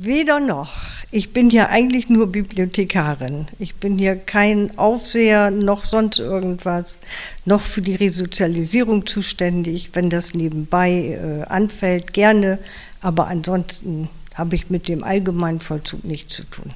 Weder 0.00 0.40
noch. 0.40 0.72
Ich 1.12 1.32
bin 1.32 1.48
ja 1.48 1.68
eigentlich 1.68 2.08
nur 2.08 2.32
Bibliothekarin. 2.32 3.46
Ich 3.58 3.76
bin 3.76 3.98
hier 3.98 4.16
kein 4.16 4.76
Aufseher 4.76 5.50
noch 5.50 5.84
sonst 5.84 6.18
irgendwas, 6.18 7.00
noch 7.44 7.60
für 7.60 7.82
die 7.82 7.94
Resozialisierung 7.94 9.06
zuständig, 9.06 9.90
wenn 9.92 10.10
das 10.10 10.34
nebenbei 10.34 10.90
äh, 10.90 11.42
anfällt, 11.48 12.12
gerne. 12.12 12.58
Aber 13.00 13.28
ansonsten 13.28 14.08
habe 14.34 14.56
ich 14.56 14.70
mit 14.70 14.88
dem 14.88 15.04
Allgemeinvollzug 15.04 16.02
nichts 16.04 16.34
zu 16.34 16.44
tun. 16.44 16.72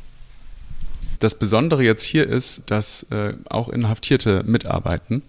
Das 1.18 1.38
Besondere 1.38 1.82
jetzt 1.82 2.02
hier 2.02 2.26
ist, 2.26 2.62
dass 2.66 3.04
äh, 3.10 3.34
auch 3.48 3.68
Inhaftierte 3.68 4.42
mitarbeiten. 4.44 5.22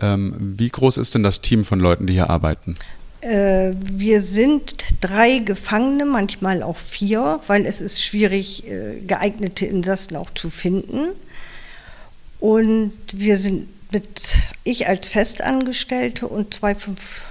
Ähm, 0.00 0.54
wie 0.58 0.68
groß 0.68 0.96
ist 0.96 1.14
denn 1.14 1.22
das 1.22 1.40
Team 1.40 1.64
von 1.64 1.80
Leuten, 1.80 2.06
die 2.06 2.14
hier 2.14 2.30
arbeiten? 2.30 2.74
Äh, 3.20 3.72
wir 3.74 4.22
sind 4.22 4.84
drei 5.00 5.38
Gefangene, 5.38 6.06
manchmal 6.06 6.62
auch 6.62 6.78
vier, 6.78 7.40
weil 7.46 7.66
es 7.66 7.80
ist 7.80 8.02
schwierig, 8.02 8.66
äh, 8.66 9.00
geeignete 9.00 9.66
Insassen 9.66 10.16
auch 10.16 10.30
zu 10.34 10.48
finden. 10.48 11.08
Und 12.38 12.92
wir 13.12 13.36
sind 13.36 13.68
mit 13.92 14.38
ich 14.64 14.86
als 14.86 15.08
Festangestellte 15.08 16.26
und 16.28 16.54
zwei 16.54 16.74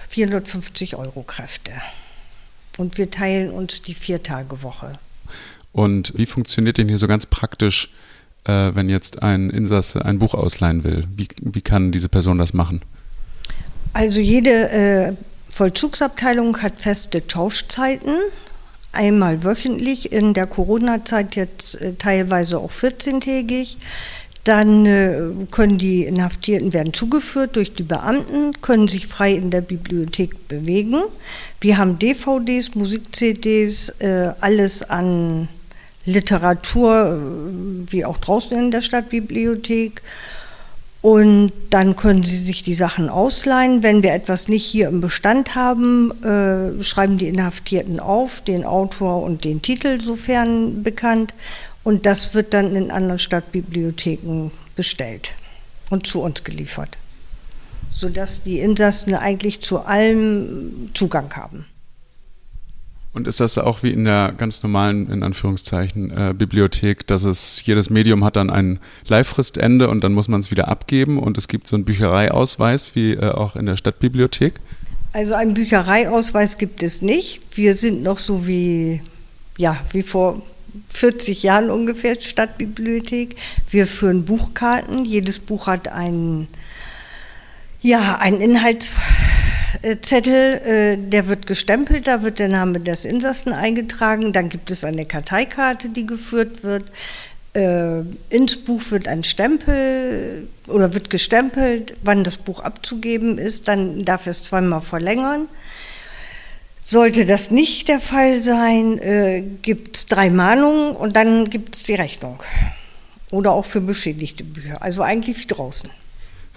450 0.10 0.96
Euro 0.96 1.24
Kräfte. 1.24 1.72
Und 2.78 2.98
wir 2.98 3.10
teilen 3.10 3.50
uns 3.50 3.82
die 3.82 3.94
Vier-Tage-Woche. 3.94 5.00
Und 5.72 6.14
wie 6.16 6.26
funktioniert 6.26 6.78
denn 6.78 6.88
hier 6.88 6.98
so 6.98 7.08
ganz 7.08 7.26
praktisch, 7.26 7.92
äh, 8.46 8.72
wenn 8.74 8.90
jetzt 8.90 9.22
ein 9.22 9.50
Insasse 9.50 10.04
ein 10.06 10.20
Buch 10.20 10.34
ausleihen 10.34 10.84
will? 10.84 11.06
Wie, 11.16 11.28
wie 11.42 11.62
kann 11.62 11.92
diese 11.92 12.10
Person 12.10 12.38
das 12.38 12.54
machen? 12.54 12.82
Also 13.94 14.20
jede 14.20 14.70
äh, 14.70 15.14
Vollzugsabteilung 15.50 16.62
hat 16.62 16.82
feste 16.82 17.28
Tauschzeiten, 17.28 18.16
einmal 18.92 19.44
wöchentlich, 19.44 20.12
in 20.12 20.34
der 20.34 20.48
Corona-Zeit 20.48 21.36
jetzt 21.36 21.82
äh, 21.82 21.94
teilweise 21.94 22.60
auch 22.60 22.72
14-tägig. 22.72 23.78
Dann 24.46 24.86
äh, 24.86 25.20
können 25.52 25.78
die 25.78 26.06
Inhaftierten 26.06 26.72
werden 26.74 26.94
zugeführt 26.94 27.56
durch 27.56 27.74
die 27.74 27.84
Beamten, 27.84 28.54
können 28.62 28.88
sich 28.88 29.08
frei 29.08 29.34
in 29.34 29.50
der 29.50 29.62
Bibliothek 29.62 30.48
bewegen. 30.48 31.02
Wir 31.60 31.78
haben 31.78 32.00
DVDs, 32.00 32.74
Musik-CDs, 32.74 33.90
äh, 34.00 34.32
alles 34.40 34.82
an 34.82 35.50
Literatur, 36.06 37.20
äh, 37.20 37.91
wie 37.91 38.06
auch 38.06 38.18
draußen 38.18 38.58
in 38.58 38.72
der 38.72 38.82
Stadtbibliothek. 38.82 40.01
Und 41.01 41.53
dann 41.70 41.96
können 41.96 42.24
Sie 42.24 42.38
sich 42.38 42.62
die 42.62 42.74
Sachen 42.74 43.10
ausleihen. 43.10 43.84
Wenn 43.84 44.03
wir 44.03 44.13
etwas 44.13 44.50
nicht 44.50 44.65
hier 44.65 44.89
im 44.89 45.00
Bestand 45.00 45.56
haben, 45.56 46.12
äh, 46.24 46.84
schreiben 46.84 47.18
die 47.18 47.27
Inhaftierten 47.27 48.01
auf, 48.01 48.41
den 48.41 48.65
Autor 48.65 49.24
und 49.24 49.46
den 49.46 49.62
Titel, 49.62 50.01
sofern 50.01 50.84
bekannt. 50.84 51.34
Und 51.86 52.06
das 52.06 52.34
wird 52.34 52.53
dann 52.53 52.75
in 52.75 52.91
anderen 52.91 53.20
Stadtbibliotheken 53.20 54.51
bestellt 54.75 55.36
und 55.89 56.06
zu 56.06 56.22
uns 56.22 56.44
geliefert, 56.44 56.98
sodass 57.94 58.44
die 58.44 58.60
Insassen 58.60 59.15
eigentlich 59.15 59.62
zu 59.62 59.86
allem 59.86 60.89
Zugang 60.94 61.34
haben. 61.36 61.65
Und 63.12 63.28
ist 63.28 63.39
das 63.39 63.58
auch 63.58 63.82
wie 63.82 63.92
in 63.92 64.06
der 64.06 64.34
ganz 64.38 64.62
normalen, 64.62 65.12
in 65.12 65.24
Anführungszeichen, 65.24 66.12
äh, 66.12 66.34
Bibliothek, 66.34 67.08
dass 67.08 67.24
es 67.24 67.66
jedes 67.66 67.89
Medium 67.89 68.24
hat 68.24 68.36
dann 68.36 68.51
ein 68.51 68.80
Leihfristende 69.08 69.89
und 69.89 70.04
dann 70.04 70.13
muss 70.13 70.28
man 70.28 70.39
es 70.39 70.51
wieder 70.51 70.68
abgeben 70.68 71.18
und 71.18 71.38
es 71.38 71.48
gibt 71.48 71.66
so 71.66 71.75
einen 71.75 71.86
Büchereiausweis 71.86 72.96
wie 72.96 73.13
äh, 73.13 73.32
auch 73.32 73.56
in 73.56 73.66
der 73.66 73.78
Stadtbibliothek? 73.78 74.60
Also 75.12 75.34
einen 75.34 75.56
Büchereiausweis 75.56 76.60
gibt 76.60 76.84
es 76.84 77.01
nicht. 77.01 77.42
Wir 77.58 77.74
sind 77.74 78.04
noch 78.04 78.20
so 78.20 78.46
wie, 78.46 79.01
ja, 79.58 79.78
wie 79.92 80.04
vor 80.04 80.44
40 80.89 81.42
Jahren 81.42 81.72
ungefähr 81.72 82.20
Stadtbibliothek. 82.20 83.36
Wir 83.72 83.88
führen 83.88 84.25
Buchkarten. 84.25 85.04
Jedes 85.04 85.39
Buch 85.39 85.66
hat 85.66 85.88
einen, 85.88 86.48
ja, 87.82 88.20
einen 88.20 88.39
Inhalts 88.39 88.92
Zettel, 90.02 90.56
äh, 90.56 90.98
der 90.98 91.28
wird 91.28 91.48
gestempelt, 91.48 92.08
da 92.08 92.24
wird 92.24 92.40
der 92.40 92.50
Name 92.50 92.80
des 92.80 93.06
Insassen 93.06 93.54
eingetragen, 93.54 94.34
dann 94.34 94.50
gibt 94.50 94.72
es 94.72 94.84
eine 94.84 95.06
Karteikarte, 95.06 95.90
die 95.90 96.06
geführt 96.06 96.64
wird. 96.64 96.86
Äh, 97.54 98.02
ins 98.30 98.58
Buch 98.58 98.82
wird 98.92 99.08
ein 99.08 99.24
Stempel 99.24 100.48
oder 100.68 100.94
wird 100.94 101.10
gestempelt, 101.10 101.96
wann 102.04 102.24
das 102.24 102.38
Buch 102.38 102.60
abzugeben 102.60 103.38
ist, 103.38 103.68
dann 103.68 104.06
darf 104.06 104.28
es 104.28 104.44
zweimal 104.44 104.82
verlängern. 104.82 105.48
Sollte 106.78 107.26
das 107.26 107.52
nicht 107.52 107.88
der 107.88 108.00
Fall 108.00 108.40
sein, 108.40 109.00
äh, 109.00 109.44
gibt 109.62 109.98
es 109.98 110.06
drei 110.08 110.30
Mahnungen 110.30 110.96
und 110.96 111.16
dann 111.16 111.50
gibt 111.50 111.76
es 111.76 111.84
die 111.84 111.96
Rechnung. 111.96 112.42
Oder 113.32 113.52
auch 113.52 113.66
für 113.66 113.82
beschädigte 113.82 114.44
Bücher. 114.44 114.82
Also 114.82 115.04
eigentlich 115.04 115.40
wie 115.40 115.48
draußen. 115.48 115.90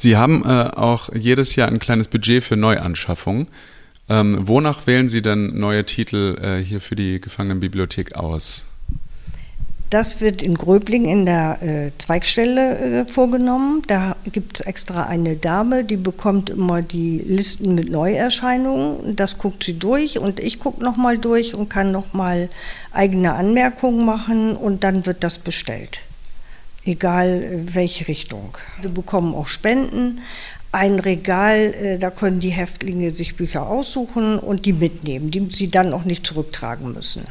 Sie 0.02 0.16
haben 0.16 0.44
äh, 0.44 0.48
auch 0.48 1.10
jedes 1.14 1.54
Jahr 1.54 1.68
ein 1.68 1.78
kleines 1.78 2.08
Budget 2.08 2.42
für 2.42 2.56
Neuanschaffungen. 2.56 3.46
Ähm, 4.08 4.36
wonach 4.48 4.88
wählen 4.88 5.08
Sie 5.08 5.22
denn 5.22 5.56
neue 5.56 5.84
Titel 5.84 6.36
äh, 6.42 6.58
hier 6.58 6.80
für 6.80 6.96
die 6.96 7.20
Gefangenenbibliothek 7.20 8.16
aus? 8.16 8.66
Das 9.90 10.20
wird 10.20 10.42
in 10.42 10.56
Gröbling 10.56 11.04
in 11.04 11.24
der 11.24 11.62
äh, 11.62 11.92
Zweigstelle 11.98 12.78
äh, 12.78 13.04
vorgenommen. 13.04 13.82
Da 13.86 14.16
gibt 14.32 14.58
es 14.58 14.66
extra 14.66 15.06
eine 15.06 15.36
Dame, 15.36 15.84
die 15.84 15.98
bekommt 15.98 16.50
immer 16.50 16.82
die 16.82 17.18
Listen 17.24 17.76
mit 17.76 17.88
Neuerscheinungen. 17.88 19.14
Das 19.14 19.38
guckt 19.38 19.62
sie 19.62 19.78
durch 19.78 20.18
und 20.18 20.40
ich 20.40 20.58
gucke 20.58 20.82
nochmal 20.82 21.16
durch 21.16 21.54
und 21.54 21.68
kann 21.68 21.92
nochmal 21.92 22.48
eigene 22.90 23.34
Anmerkungen 23.34 24.04
machen 24.04 24.56
und 24.56 24.82
dann 24.82 25.06
wird 25.06 25.22
das 25.22 25.38
bestellt 25.38 26.00
egal 26.84 27.62
welche 27.66 28.08
Richtung. 28.08 28.56
Wir 28.80 28.90
bekommen 28.90 29.34
auch 29.34 29.46
Spenden, 29.46 30.20
ein 30.72 30.98
Regal, 30.98 31.74
äh, 31.74 31.98
da 31.98 32.10
können 32.10 32.40
die 32.40 32.50
Häftlinge 32.50 33.10
sich 33.10 33.36
Bücher 33.36 33.66
aussuchen 33.66 34.38
und 34.38 34.64
die 34.64 34.72
mitnehmen, 34.72 35.30
die 35.30 35.48
sie 35.50 35.68
dann 35.68 35.92
auch 35.92 36.04
nicht 36.04 36.26
zurücktragen 36.26 36.92
müssen. 36.92 37.24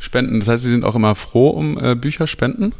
Spenden, 0.00 0.40
das 0.40 0.48
heißt, 0.48 0.64
Sie 0.64 0.70
sind 0.70 0.84
auch 0.84 0.94
immer 0.94 1.14
froh 1.14 1.48
um 1.50 1.78
äh, 1.82 1.94
Bücherspenden? 1.94 2.72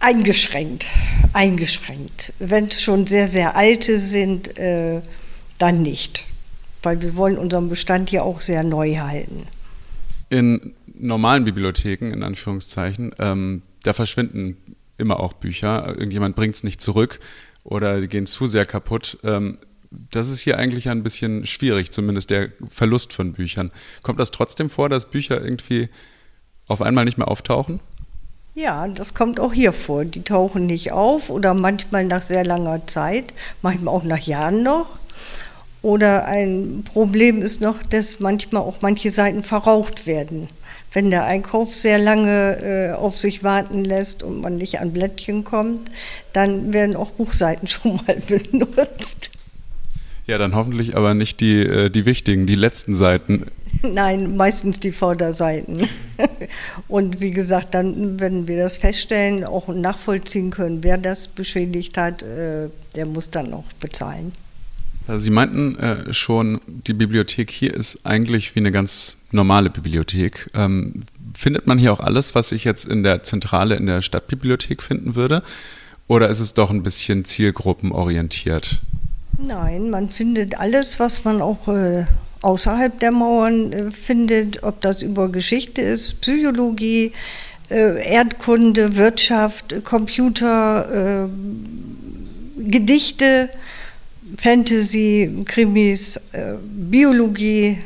Eingeschränkt, 0.00 0.86
eingeschränkt. 1.32 2.32
Wenn 2.38 2.66
es 2.66 2.82
schon 2.82 3.06
sehr, 3.06 3.28
sehr 3.28 3.56
alte 3.56 3.98
sind, 3.98 4.58
äh, 4.58 5.00
dann 5.58 5.82
nicht. 5.82 6.26
Weil 6.82 7.02
wir 7.02 7.16
wollen 7.16 7.38
unseren 7.38 7.68
Bestand 7.68 8.10
hier 8.10 8.24
auch 8.24 8.40
sehr 8.40 8.64
neu 8.64 8.96
halten. 8.96 9.46
In 10.28 10.72
normalen 10.98 11.44
Bibliotheken, 11.44 12.10
in 12.12 12.22
Anführungszeichen, 12.24 13.12
ähm, 13.18 13.62
da 13.82 13.92
verschwinden 13.92 14.56
immer 14.98 15.20
auch 15.20 15.32
Bücher. 15.32 15.86
Irgendjemand 15.88 16.36
bringt 16.36 16.54
es 16.54 16.64
nicht 16.64 16.80
zurück 16.80 17.20
oder 17.64 18.00
die 18.00 18.08
gehen 18.08 18.26
zu 18.26 18.46
sehr 18.46 18.66
kaputt. 18.66 19.18
Ähm, 19.24 19.58
das 20.10 20.28
ist 20.28 20.40
hier 20.40 20.58
eigentlich 20.58 20.88
ein 20.88 21.02
bisschen 21.02 21.44
schwierig, 21.44 21.90
zumindest 21.90 22.30
der 22.30 22.48
Verlust 22.68 23.12
von 23.12 23.32
Büchern. 23.32 23.70
Kommt 24.02 24.20
das 24.20 24.30
trotzdem 24.30 24.70
vor, 24.70 24.88
dass 24.88 25.10
Bücher 25.10 25.42
irgendwie 25.42 25.90
auf 26.66 26.80
einmal 26.80 27.04
nicht 27.04 27.18
mehr 27.18 27.28
auftauchen? 27.28 27.80
Ja, 28.54 28.88
das 28.88 29.14
kommt 29.14 29.40
auch 29.40 29.52
hier 29.52 29.72
vor. 29.72 30.04
Die 30.04 30.22
tauchen 30.22 30.66
nicht 30.66 30.92
auf 30.92 31.30
oder 31.30 31.54
manchmal 31.54 32.04
nach 32.04 32.22
sehr 32.22 32.44
langer 32.44 32.86
Zeit, 32.86 33.32
manchmal 33.60 33.94
auch 33.94 34.04
nach 34.04 34.18
Jahren 34.18 34.62
noch. 34.62 34.86
Oder 35.82 36.26
ein 36.26 36.84
Problem 36.84 37.42
ist 37.42 37.60
noch, 37.60 37.82
dass 37.82 38.20
manchmal 38.20 38.62
auch 38.62 38.76
manche 38.82 39.10
Seiten 39.10 39.42
verraucht 39.42 40.06
werden 40.06 40.48
wenn 40.92 41.10
der 41.10 41.24
Einkauf 41.24 41.74
sehr 41.74 41.98
lange 41.98 42.92
äh, 42.92 42.92
auf 42.92 43.18
sich 43.18 43.42
warten 43.42 43.84
lässt 43.84 44.22
und 44.22 44.40
man 44.40 44.56
nicht 44.56 44.80
an 44.80 44.92
Blättchen 44.92 45.44
kommt, 45.44 45.90
dann 46.32 46.72
werden 46.72 46.96
auch 46.96 47.10
Buchseiten 47.10 47.66
schon 47.68 47.96
mal 47.96 48.16
benutzt. 48.26 49.30
Ja, 50.26 50.38
dann 50.38 50.54
hoffentlich 50.54 50.96
aber 50.96 51.14
nicht 51.14 51.40
die, 51.40 51.62
äh, 51.62 51.90
die 51.90 52.06
wichtigen, 52.06 52.46
die 52.46 52.54
letzten 52.54 52.94
Seiten. 52.94 53.46
Nein, 53.82 54.36
meistens 54.36 54.78
die 54.78 54.92
Vorderseiten. 54.92 55.88
Und 56.88 57.20
wie 57.20 57.32
gesagt, 57.32 57.74
dann, 57.74 58.20
wenn 58.20 58.46
wir 58.46 58.58
das 58.58 58.76
feststellen, 58.76 59.44
auch 59.44 59.68
nachvollziehen 59.68 60.50
können, 60.50 60.84
wer 60.84 60.98
das 60.98 61.26
beschädigt 61.26 61.98
hat, 61.98 62.22
äh, 62.22 62.68
der 62.94 63.06
muss 63.06 63.30
dann 63.30 63.52
auch 63.52 63.64
bezahlen. 63.80 64.32
Sie 65.08 65.30
meinten 65.30 65.76
äh, 65.76 66.14
schon, 66.14 66.60
die 66.66 66.92
Bibliothek 66.92 67.50
hier 67.50 67.74
ist 67.74 68.00
eigentlich 68.04 68.54
wie 68.54 68.60
eine 68.60 68.72
ganz 68.72 69.16
normale 69.32 69.68
Bibliothek. 69.68 70.50
Ähm, 70.54 71.02
findet 71.34 71.66
man 71.66 71.78
hier 71.78 71.92
auch 71.92 72.00
alles, 72.00 72.34
was 72.34 72.52
ich 72.52 72.64
jetzt 72.64 72.86
in 72.86 73.02
der 73.02 73.22
Zentrale 73.22 73.76
in 73.76 73.86
der 73.86 74.02
Stadtbibliothek 74.02 74.82
finden 74.82 75.16
würde? 75.16 75.42
Oder 76.08 76.28
ist 76.28 76.40
es 76.40 76.54
doch 76.54 76.70
ein 76.70 76.82
bisschen 76.82 77.24
zielgruppenorientiert? 77.24 78.80
Nein, 79.38 79.90
man 79.90 80.10
findet 80.10 80.58
alles, 80.58 81.00
was 81.00 81.24
man 81.24 81.40
auch 81.40 81.68
äh, 81.68 82.04
außerhalb 82.42 82.98
der 83.00 83.12
Mauern 83.12 83.72
äh, 83.72 83.90
findet, 83.90 84.62
ob 84.62 84.80
das 84.82 85.02
über 85.02 85.30
Geschichte 85.30 85.80
ist, 85.82 86.20
Psychologie, 86.20 87.12
äh, 87.70 88.12
Erdkunde, 88.12 88.96
Wirtschaft, 88.96 89.84
Computer, 89.84 91.26
äh, 91.26 91.28
Gedichte 92.70 93.48
Fantasy, 94.36 95.44
Krimis, 95.46 96.16
äh, 96.32 96.54
Biologie, 96.62 97.78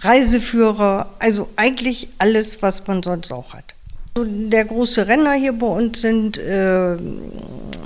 Reiseführer, 0.00 1.14
also 1.18 1.48
eigentlich 1.56 2.08
alles, 2.18 2.62
was 2.62 2.86
man 2.86 3.02
sonst 3.02 3.32
auch 3.32 3.54
hat. 3.54 3.74
Der 4.16 4.64
große 4.64 5.06
Renner 5.06 5.34
hier 5.34 5.52
bei 5.52 5.66
uns 5.66 6.00
sind 6.00 6.38
äh, 6.38 6.96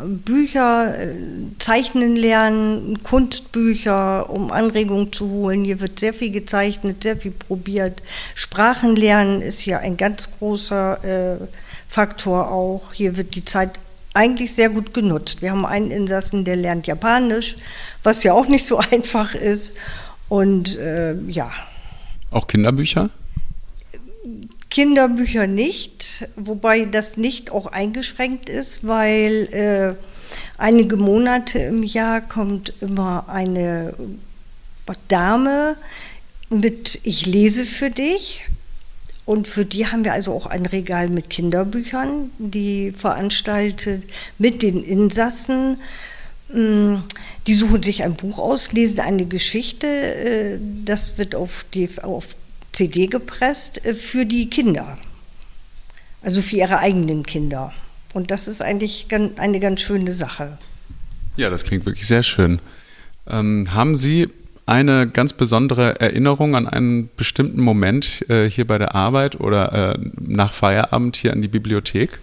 Bücher, 0.03 0.95
Zeichnen 1.59 2.17
lernen, 2.17 3.03
Kunstbücher, 3.03 4.31
um 4.31 4.51
Anregungen 4.51 5.13
zu 5.13 5.29
holen. 5.29 5.65
Hier 5.65 5.81
wird 5.81 6.01
sehr 6.01 6.15
viel 6.15 6.31
gezeichnet, 6.31 7.03
sehr 7.03 7.17
viel 7.17 7.33
probiert. 7.33 8.03
Sprachen 8.35 8.97
lernen 8.97 9.43
ist 9.43 9.61
hier 9.61 9.81
ein 9.81 9.97
ganz 9.97 10.31
großer 10.39 11.05
äh, 11.05 11.37
Faktor 11.89 12.51
auch. 12.51 12.93
Hier 12.95 13.17
wird 13.17 13.35
die 13.35 13.45
Zeit 13.45 13.79
eigentlich 14.15 14.53
sehr 14.55 14.69
gut 14.69 14.93
genutzt. 14.95 15.43
Wir 15.43 15.53
haben 15.53 15.65
einen 15.65 15.91
Insassen, 15.91 16.45
der 16.45 16.57
lernt 16.57 16.87
Japanisch, 16.87 17.57
was 18.03 18.23
ja 18.23 18.33
auch 18.33 18.47
nicht 18.47 18.67
so 18.67 18.79
einfach 18.91 19.35
ist. 19.35 19.75
Und 20.29 20.77
äh, 20.77 21.15
ja. 21.29 21.51
Auch 22.31 22.47
Kinderbücher? 22.47 23.11
Kinderbücher 24.71 25.47
nicht, 25.47 26.27
wobei 26.35 26.87
das 26.87 27.19
nicht 27.19 27.53
auch 27.53 27.67
eingeschränkt 27.67 28.49
ist, 28.49 28.87
weil 28.87 29.49
äh, 29.53 29.95
einige 30.57 30.97
Monate 30.97 31.59
im 31.59 31.83
Jahr 31.83 32.23
kommt 32.23 32.73
immer 32.81 33.29
eine 33.29 33.93
Dame 35.09 35.77
mit 36.49 37.01
Ich 37.03 37.27
lese 37.27 37.65
für 37.65 37.91
dich 37.91 38.47
und 39.25 39.47
für 39.47 39.65
die 39.65 39.87
haben 39.87 40.05
wir 40.05 40.13
also 40.13 40.33
auch 40.33 40.47
ein 40.47 40.67
Regal 40.67 41.09
mit 41.09 41.31
Kinderbüchern, 41.31 42.31
die 42.39 42.91
veranstaltet 42.91 44.05
mit 44.39 44.63
den 44.63 44.83
Insassen. 44.83 45.79
Mm, 46.53 46.97
die 47.47 47.55
suchen 47.55 47.83
sich 47.83 48.03
ein 48.03 48.15
Buch 48.15 48.39
aus, 48.39 48.73
lesen 48.73 49.01
eine 49.01 49.27
Geschichte, 49.27 49.87
äh, 49.87 50.59
das 50.85 51.19
wird 51.19 51.35
auf, 51.35 51.65
die, 51.73 51.89
auf 52.03 52.35
CD 52.73 53.07
gepresst 53.07 53.85
äh, 53.85 53.95
für 53.95 54.27
die 54.27 54.51
Kinder, 54.51 54.99
also 56.23 56.43
für 56.43 56.57
ihre 56.57 56.79
eigenen 56.79 57.25
Kinder. 57.25 57.73
Und 58.13 58.31
das 58.31 58.49
ist 58.49 58.61
eigentlich 58.61 59.07
eine 59.37 59.61
ganz 59.61 59.81
schöne 59.81 60.13
Sache. 60.13 60.59
Ja, 61.37 61.49
das 61.49 61.65
klingt 61.65 61.87
wirklich 61.87 62.07
sehr 62.07 62.23
schön. 62.23 62.61
Ähm, 63.27 63.73
haben 63.73 63.97
Sie 63.97 64.29
eine 64.67 65.09
ganz 65.09 65.33
besondere 65.33 66.01
Erinnerung 66.01 66.55
an 66.55 66.69
einen 66.69 67.11
bestimmten 67.17 67.61
Moment 67.61 68.25
äh, 68.29 68.49
hier 68.49 68.67
bei 68.67 68.79
der 68.79 68.95
Arbeit 68.95 69.41
oder 69.41 69.95
äh, 69.95 69.99
nach 70.21 70.53
Feierabend 70.53 71.17
hier 71.17 71.33
an 71.33 71.43
die 71.43 71.49
Bibliothek? 71.49 72.19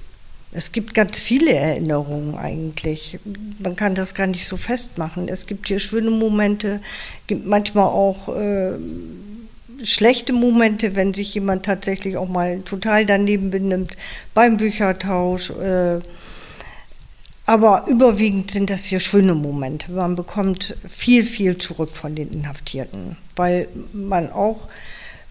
Es 0.52 0.72
gibt 0.72 0.96
ganz 0.96 1.20
viele 1.20 1.54
Erinnerungen 1.54 2.36
eigentlich. 2.36 3.20
Man 3.60 3.76
kann 3.76 3.94
das 3.94 4.16
gar 4.16 4.26
nicht 4.26 4.48
so 4.48 4.58
festmachen. 4.58 5.28
Es 5.28 5.46
gibt 5.46 5.68
hier 5.68 5.80
schöne 5.80 6.10
Momente, 6.10 6.82
gibt 7.28 7.46
manchmal 7.46 7.86
auch 7.86 8.36
äh, 8.36 8.72
schlechte 9.84 10.34
Momente, 10.34 10.96
wenn 10.96 11.14
sich 11.14 11.36
jemand 11.36 11.66
tatsächlich 11.66 12.18
auch 12.18 12.30
mal 12.30 12.62
total 12.62 13.06
daneben 13.06 13.52
benimmt 13.52 13.94
beim 14.34 14.58
Büchertausch. 14.58 15.52
Äh, 15.52 16.00
aber 17.50 17.88
überwiegend 17.88 18.52
sind 18.52 18.70
das 18.70 18.86
hier 18.86 19.00
schöne 19.00 19.34
Momente. 19.34 19.92
Man 19.92 20.16
bekommt 20.16 20.78
viel, 20.88 21.26
viel 21.26 21.58
zurück 21.58 21.96
von 21.96 22.14
den 22.14 22.30
Inhaftierten, 22.30 23.18
weil 23.36 23.68
man 23.92 24.32
auch 24.32 24.68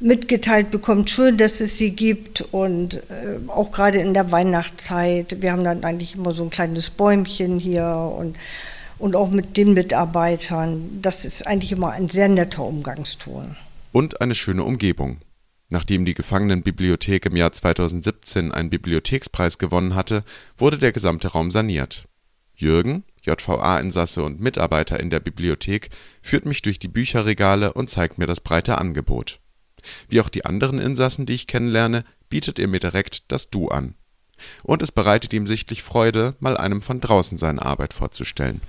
mitgeteilt 0.00 0.72
bekommt, 0.72 1.10
schön, 1.10 1.36
dass 1.36 1.60
es 1.60 1.78
sie 1.78 1.92
gibt 1.92 2.40
und 2.50 2.96
äh, 2.96 3.38
auch 3.46 3.70
gerade 3.70 3.98
in 3.98 4.14
der 4.14 4.32
Weihnachtszeit. 4.32 5.40
Wir 5.40 5.52
haben 5.52 5.62
dann 5.62 5.84
eigentlich 5.84 6.16
immer 6.16 6.32
so 6.32 6.42
ein 6.42 6.50
kleines 6.50 6.90
Bäumchen 6.90 7.60
hier 7.60 7.86
und, 7.86 8.36
und 8.98 9.14
auch 9.14 9.30
mit 9.30 9.56
den 9.56 9.74
Mitarbeitern. 9.74 10.98
Das 11.00 11.24
ist 11.24 11.46
eigentlich 11.46 11.70
immer 11.70 11.92
ein 11.92 12.08
sehr 12.08 12.28
netter 12.28 12.64
Umgangston. 12.64 13.54
Und 13.92 14.20
eine 14.20 14.34
schöne 14.34 14.64
Umgebung. 14.64 15.18
Nachdem 15.70 16.06
die 16.06 16.14
Gefangenenbibliothek 16.14 17.26
im 17.26 17.36
Jahr 17.36 17.52
2017 17.52 18.52
einen 18.52 18.70
Bibliothekspreis 18.70 19.58
gewonnen 19.58 19.94
hatte, 19.94 20.24
wurde 20.56 20.78
der 20.78 20.92
gesamte 20.92 21.28
Raum 21.28 21.50
saniert. 21.50 22.06
Jürgen, 22.54 23.04
JVA-Insasse 23.22 24.22
und 24.22 24.40
Mitarbeiter 24.40 24.98
in 24.98 25.10
der 25.10 25.20
Bibliothek, 25.20 25.90
führt 26.22 26.46
mich 26.46 26.62
durch 26.62 26.78
die 26.78 26.88
Bücherregale 26.88 27.74
und 27.74 27.90
zeigt 27.90 28.18
mir 28.18 28.26
das 28.26 28.40
breite 28.40 28.78
Angebot. 28.78 29.40
Wie 30.08 30.20
auch 30.20 30.28
die 30.28 30.44
anderen 30.44 30.78
Insassen, 30.78 31.26
die 31.26 31.34
ich 31.34 31.46
kennenlerne, 31.46 32.04
bietet 32.30 32.58
er 32.58 32.66
mir 32.66 32.80
direkt 32.80 33.30
das 33.30 33.50
Du 33.50 33.68
an. 33.68 33.94
Und 34.62 34.82
es 34.82 34.90
bereitet 34.90 35.32
ihm 35.32 35.46
sichtlich 35.46 35.82
Freude, 35.82 36.34
mal 36.40 36.56
einem 36.56 36.80
von 36.80 37.00
draußen 37.00 37.38
seine 37.38 37.62
Arbeit 37.62 37.92
vorzustellen. 37.92 38.60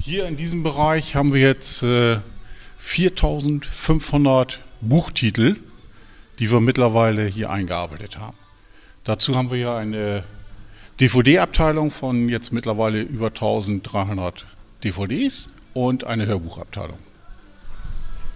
Hier 0.00 0.26
in 0.26 0.36
diesem 0.36 0.62
Bereich 0.62 1.16
haben 1.16 1.34
wir 1.34 1.40
jetzt 1.40 1.82
äh, 1.82 2.20
4500 2.76 4.60
Buchtitel 4.80 5.56
die 6.38 6.50
wir 6.50 6.60
mittlerweile 6.60 7.26
hier 7.26 7.50
eingearbeitet 7.50 8.18
haben. 8.18 8.36
Dazu 9.04 9.36
haben 9.36 9.50
wir 9.50 9.56
hier 9.56 9.74
eine 9.74 10.24
DVD-Abteilung 11.00 11.90
von 11.90 12.28
jetzt 12.28 12.52
mittlerweile 12.52 13.00
über 13.00 13.28
1300 13.28 14.46
DVDs 14.84 15.48
und 15.74 16.04
eine 16.04 16.26
Hörbuchabteilung. 16.26 16.98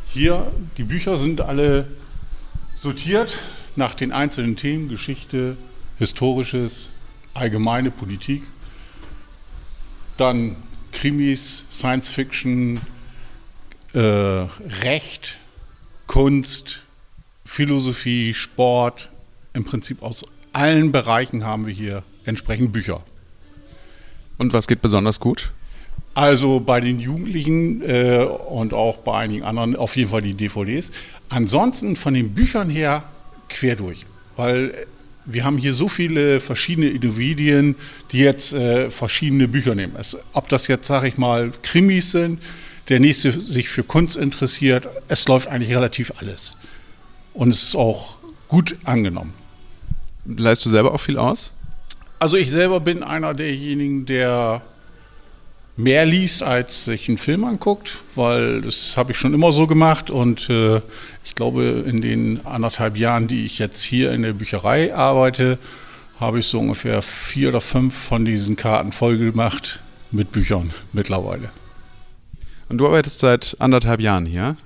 Hier, 0.07 0.51
die 0.77 0.85
Bücher 0.85 1.17
sind 1.17 1.41
alle 1.41 1.87
sortiert 2.75 3.39
nach 3.77 3.95
den 3.95 4.13
einzelnen 4.13 4.57
Themen, 4.57 4.89
Geschichte, 4.89 5.57
Historisches, 5.99 6.91
allgemeine 7.35 7.91
Politik, 7.91 8.43
dann 10.17 10.57
Krimis, 10.93 11.65
Science 11.71 12.09
Fiction, 12.09 12.81
äh, 13.95 13.99
Recht, 13.99 15.39
Kunst, 16.07 16.83
Philosophie, 17.45 18.35
Sport, 18.35 19.11
im 19.55 19.65
Prinzip 19.65 20.03
aus 20.03 20.25
allen 20.53 20.93
Bereichen 20.93 21.45
haben 21.45 21.67
wir 21.67 21.75
hier 21.75 22.03
entsprechend 22.25 22.73
Bücher. 22.73 23.03
Und 24.39 24.53
was 24.53 24.67
geht 24.67 24.83
besonders 24.83 25.21
gut? 25.21 25.53
Also 26.15 26.61
bei 26.61 26.81
den 26.81 27.01
Jugendlichen 27.01 27.83
äh, 27.83 28.25
und 28.25 28.75
auch 28.75 28.99
bei 28.99 29.17
einigen 29.17 29.45
anderen 29.45 29.77
auf 29.77 29.97
jeden 29.97 30.11
Fall 30.11 30.23
die 30.23 30.35
DVDs. 30.35 30.91
Ansonsten 31.29 31.97
von 31.97 32.13
den 32.13 32.35
Büchern 32.35 32.69
her 32.69 33.05
quer 33.49 33.77
durch, 33.77 34.05
weil 34.37 34.87
wir 35.25 35.45
haben 35.45 35.57
hier 35.57 35.73
so 35.73 35.89
viele 35.89 36.41
verschiedene 36.41 36.89
Individuen, 36.89 37.77
die 38.11 38.19
jetzt 38.19 38.53
äh, 38.53 38.91
verschiedene 38.91 39.49
Bücher 39.49 39.75
nehmen. 39.75 39.95
Es, 39.99 40.17
ob 40.33 40.49
das 40.49 40.67
jetzt, 40.67 40.87
sage 40.87 41.09
ich 41.09 41.17
mal, 41.17 41.53
Krimis 41.63 42.11
sind, 42.11 42.41
der 42.89 43.01
nächste 43.01 43.33
sich 43.33 43.69
für 43.69 43.85
Kunst 43.85 44.17
interessiert, 44.17 44.89
es 45.09 45.27
läuft 45.29 45.49
eigentlich 45.49 45.75
relativ 45.75 46.13
alles. 46.19 46.57
Und 47.35 47.51
es 47.51 47.63
ist 47.63 47.77
auch 47.77 48.17
gut 48.49 48.77
angenommen. 48.85 49.35
Leist 50.25 50.65
du 50.65 50.71
selber 50.71 50.95
auch 50.95 51.01
viel 51.01 51.19
aus? 51.19 51.53
Also 52.19 52.37
ich 52.37 52.51
selber 52.51 52.81
bin 52.81 53.03
einer 53.03 53.35
derjenigen, 53.35 54.07
der 54.07 54.63
mehr 55.77 56.05
liest, 56.05 56.43
als 56.43 56.85
sich 56.85 57.09
einen 57.09 57.19
Film 57.19 57.45
anguckt, 57.45 57.99
weil 58.15 58.61
das 58.61 58.97
habe 58.97 59.13
ich 59.13 59.19
schon 59.19 59.35
immer 59.35 59.53
so 59.53 59.67
gemacht 59.67 60.11
und 60.11 60.49
äh, 60.51 60.81
ich 61.25 61.35
glaube, 61.35 61.85
in 61.87 62.03
den 62.03 62.45
anderthalb 62.47 62.97
Jahren, 62.97 63.27
die 63.27 63.45
ich 63.45 63.59
jetzt 63.59 63.83
hier 63.83 64.13
in 64.13 64.23
der 64.23 64.35
Bücherei 64.35 64.95
arbeite, 64.95 65.59
habe 66.21 66.39
ich 66.39 66.47
so 66.47 66.61
ungefähr 66.61 67.03
vier 67.03 67.49
oder 67.49 67.61
fünf 67.61 67.97
von 67.97 68.25
diesen 68.25 68.55
Karten 68.55 68.93
voll 68.93 69.19
gemacht 69.19 69.81
mit 70.11 70.31
Büchern 70.31 70.73
mittlerweile. 70.93 71.51
Und 72.69 72.79
du 72.79 72.87
arbeitest 72.87 73.19
seit 73.19 73.57
anderthalb 73.59 74.01
Jahren 74.01 74.27
hier. 74.27 74.57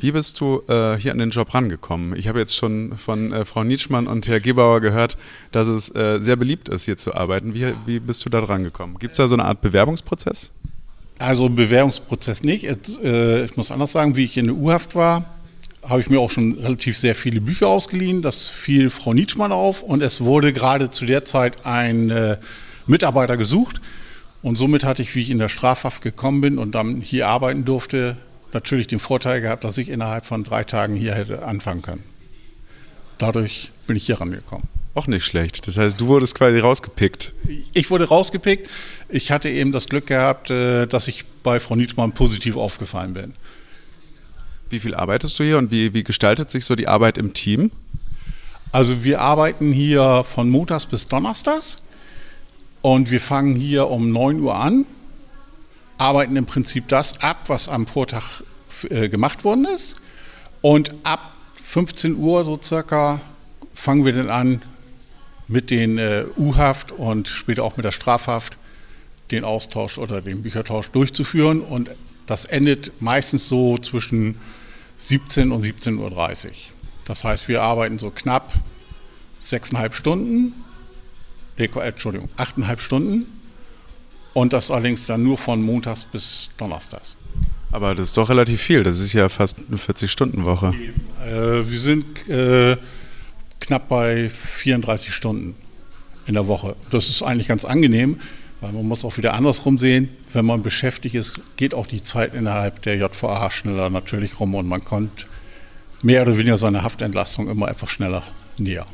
Wie 0.00 0.12
bist 0.12 0.40
du 0.40 0.62
äh, 0.68 0.96
hier 0.96 1.10
an 1.10 1.18
den 1.18 1.30
Job 1.30 1.52
rangekommen? 1.52 2.16
Ich 2.16 2.28
habe 2.28 2.38
jetzt 2.38 2.54
schon 2.54 2.96
von 2.96 3.32
äh, 3.32 3.44
Frau 3.44 3.64
Nietzschmann 3.64 4.06
und 4.06 4.28
Herr 4.28 4.38
Gebauer 4.38 4.80
gehört, 4.80 5.16
dass 5.50 5.66
es 5.66 5.92
äh, 5.94 6.20
sehr 6.20 6.36
beliebt 6.36 6.68
ist, 6.68 6.84
hier 6.84 6.96
zu 6.96 7.14
arbeiten. 7.14 7.52
Wie, 7.52 7.74
wie 7.84 7.98
bist 7.98 8.24
du 8.24 8.28
da 8.28 8.38
rangekommen? 8.38 8.98
Gibt 9.00 9.12
es 9.12 9.16
da 9.16 9.26
so 9.26 9.34
eine 9.34 9.44
Art 9.44 9.60
Bewerbungsprozess? 9.60 10.52
Also 11.18 11.48
Bewerbungsprozess 11.48 12.44
nicht. 12.44 12.64
Äh, 13.02 13.44
ich 13.44 13.56
muss 13.56 13.72
anders 13.72 13.90
sagen, 13.90 14.14
wie 14.14 14.24
ich 14.24 14.36
in 14.36 14.46
der 14.46 14.54
U-Haft 14.54 14.94
war, 14.94 15.24
habe 15.82 16.00
ich 16.00 16.08
mir 16.08 16.20
auch 16.20 16.30
schon 16.30 16.52
relativ 16.58 16.96
sehr 16.96 17.16
viele 17.16 17.40
Bücher 17.40 17.66
ausgeliehen. 17.66 18.22
Das 18.22 18.48
fiel 18.48 18.90
Frau 18.90 19.14
Nietzschmann 19.14 19.50
auf 19.50 19.82
und 19.82 20.00
es 20.00 20.20
wurde 20.20 20.52
gerade 20.52 20.90
zu 20.90 21.06
der 21.06 21.24
Zeit 21.24 21.66
ein 21.66 22.10
äh, 22.10 22.36
Mitarbeiter 22.86 23.36
gesucht. 23.36 23.80
Und 24.42 24.56
somit 24.56 24.84
hatte 24.84 25.02
ich, 25.02 25.16
wie 25.16 25.22
ich 25.22 25.30
in 25.30 25.40
der 25.40 25.48
Strafhaft 25.48 26.02
gekommen 26.02 26.40
bin 26.40 26.58
und 26.58 26.76
dann 26.76 27.00
hier 27.00 27.26
arbeiten 27.26 27.64
durfte, 27.64 28.16
natürlich 28.52 28.86
den 28.86 29.00
Vorteil 29.00 29.40
gehabt, 29.40 29.64
dass 29.64 29.78
ich 29.78 29.88
innerhalb 29.88 30.26
von 30.26 30.44
drei 30.44 30.64
Tagen 30.64 30.94
hier 30.94 31.14
hätte 31.14 31.44
anfangen 31.44 31.82
können. 31.82 32.04
Dadurch 33.18 33.70
bin 33.86 33.96
ich 33.96 34.06
hier 34.06 34.20
rangekommen. 34.20 34.68
Auch 34.94 35.06
nicht 35.06 35.24
schlecht. 35.24 35.66
Das 35.66 35.76
heißt, 35.76 36.00
du 36.00 36.06
wurdest 36.06 36.34
quasi 36.34 36.58
rausgepickt. 36.58 37.32
Ich 37.72 37.90
wurde 37.90 38.08
rausgepickt. 38.08 38.68
Ich 39.08 39.30
hatte 39.30 39.48
eben 39.48 39.70
das 39.72 39.88
Glück 39.88 40.06
gehabt, 40.06 40.50
äh, 40.50 40.86
dass 40.86 41.08
ich 41.08 41.24
bei 41.42 41.60
Frau 41.60 41.76
Nietzschmann 41.76 42.12
positiv 42.12 42.56
aufgefallen 42.56 43.14
bin. 43.14 43.34
Wie 44.70 44.80
viel 44.80 44.94
arbeitest 44.94 45.38
du 45.38 45.44
hier 45.44 45.58
und 45.58 45.70
wie, 45.70 45.94
wie 45.94 46.04
gestaltet 46.04 46.50
sich 46.50 46.64
so 46.64 46.74
die 46.74 46.88
Arbeit 46.88 47.16
im 47.16 47.32
Team? 47.32 47.70
Also 48.72 49.04
wir 49.04 49.20
arbeiten 49.20 49.72
hier 49.72 50.24
von 50.24 50.50
Montags 50.50 50.86
bis 50.86 51.06
Donnerstags 51.06 51.78
und 52.82 53.10
wir 53.10 53.20
fangen 53.20 53.54
hier 53.54 53.88
um 53.88 54.12
9 54.12 54.40
Uhr 54.40 54.54
an 54.54 54.84
arbeiten 55.98 56.36
im 56.36 56.46
Prinzip 56.46 56.88
das 56.88 57.20
ab, 57.20 57.44
was 57.48 57.68
am 57.68 57.86
Vortag 57.86 58.42
äh, 58.88 59.08
gemacht 59.08 59.44
worden 59.44 59.66
ist. 59.66 59.96
Und 60.62 60.94
ab 61.02 61.32
15 61.62 62.16
Uhr 62.16 62.44
so 62.44 62.58
circa 62.62 63.20
fangen 63.74 64.04
wir 64.04 64.12
dann 64.12 64.30
an, 64.30 64.62
mit 65.48 65.70
den 65.70 65.98
äh, 65.98 66.24
U-Haft 66.36 66.92
und 66.92 67.26
später 67.26 67.64
auch 67.64 67.76
mit 67.76 67.84
der 67.84 67.92
Strafhaft 67.92 68.58
den 69.30 69.44
Austausch 69.44 69.98
oder 69.98 70.20
den 70.20 70.42
Büchertausch 70.42 70.90
durchzuführen. 70.90 71.60
Und 71.60 71.90
das 72.26 72.44
endet 72.44 73.00
meistens 73.00 73.48
so 73.48 73.78
zwischen 73.78 74.38
17 74.98 75.52
und 75.52 75.64
17.30 75.64 75.98
Uhr. 75.98 76.52
Das 77.06 77.24
heißt, 77.24 77.48
wir 77.48 77.62
arbeiten 77.62 77.98
so 77.98 78.10
knapp 78.10 78.52
sechseinhalb 79.38 79.94
Stunden, 79.94 80.52
Entschuldigung, 81.56 82.28
achteinhalb 82.36 82.80
Stunden 82.80 83.26
und 84.40 84.52
das 84.52 84.70
allerdings 84.70 85.04
dann 85.04 85.22
nur 85.22 85.36
von 85.36 85.60
Montags 85.62 86.04
bis 86.04 86.50
Donnerstags. 86.56 87.16
Aber 87.72 87.94
das 87.94 88.08
ist 88.08 88.16
doch 88.16 88.30
relativ 88.30 88.62
viel. 88.62 88.82
Das 88.82 89.00
ist 89.00 89.12
ja 89.12 89.28
fast 89.28 89.58
eine 89.68 89.76
40-Stunden-Woche. 89.76 90.74
Äh, 91.24 91.68
wir 91.68 91.78
sind 91.78 92.28
äh, 92.28 92.76
knapp 93.60 93.88
bei 93.88 94.30
34 94.30 95.12
Stunden 95.12 95.54
in 96.26 96.34
der 96.34 96.46
Woche. 96.46 96.76
Das 96.90 97.08
ist 97.08 97.22
eigentlich 97.22 97.48
ganz 97.48 97.64
angenehm, 97.64 98.20
weil 98.60 98.72
man 98.72 98.86
muss 98.86 99.04
auch 99.04 99.16
wieder 99.16 99.34
andersrum 99.34 99.78
sehen. 99.78 100.08
Wenn 100.32 100.46
man 100.46 100.62
beschäftigt 100.62 101.14
ist, 101.14 101.40
geht 101.56 101.74
auch 101.74 101.86
die 101.86 102.02
Zeit 102.02 102.34
innerhalb 102.34 102.82
der 102.82 102.96
JVA 102.96 103.50
schneller 103.50 103.90
natürlich 103.90 104.38
rum 104.40 104.54
und 104.54 104.68
man 104.68 104.84
kommt 104.84 105.26
mehr 106.00 106.22
oder 106.22 106.38
weniger 106.38 106.58
seiner 106.58 106.84
Haftentlastung 106.84 107.50
immer 107.50 107.68
etwas 107.68 107.90
schneller 107.90 108.22
näher. 108.56 108.86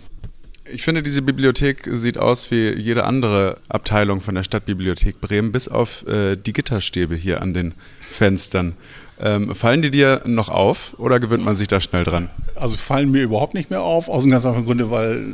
Ich 0.66 0.82
finde, 0.82 1.02
diese 1.02 1.20
Bibliothek 1.20 1.86
sieht 1.90 2.16
aus 2.16 2.50
wie 2.50 2.70
jede 2.70 3.04
andere 3.04 3.58
Abteilung 3.68 4.22
von 4.22 4.34
der 4.34 4.44
Stadtbibliothek 4.44 5.20
Bremen, 5.20 5.52
bis 5.52 5.68
auf 5.68 6.06
äh, 6.06 6.36
die 6.36 6.54
Gitterstäbe 6.54 7.14
hier 7.14 7.42
an 7.42 7.52
den 7.52 7.74
Fenstern. 8.10 8.74
Ähm, 9.20 9.54
fallen 9.54 9.82
die 9.82 9.90
dir 9.90 10.22
noch 10.24 10.48
auf 10.48 10.94
oder 10.98 11.20
gewöhnt 11.20 11.44
man 11.44 11.54
sich 11.54 11.68
da 11.68 11.80
schnell 11.82 12.04
dran? 12.04 12.30
Also 12.54 12.76
fallen 12.76 13.10
mir 13.10 13.22
überhaupt 13.22 13.52
nicht 13.52 13.68
mehr 13.68 13.82
auf, 13.82 14.08
aus 14.08 14.22
einem 14.22 14.32
ganz 14.32 14.46
einfachen 14.46 14.64
Grunde, 14.64 14.90
weil 14.90 15.24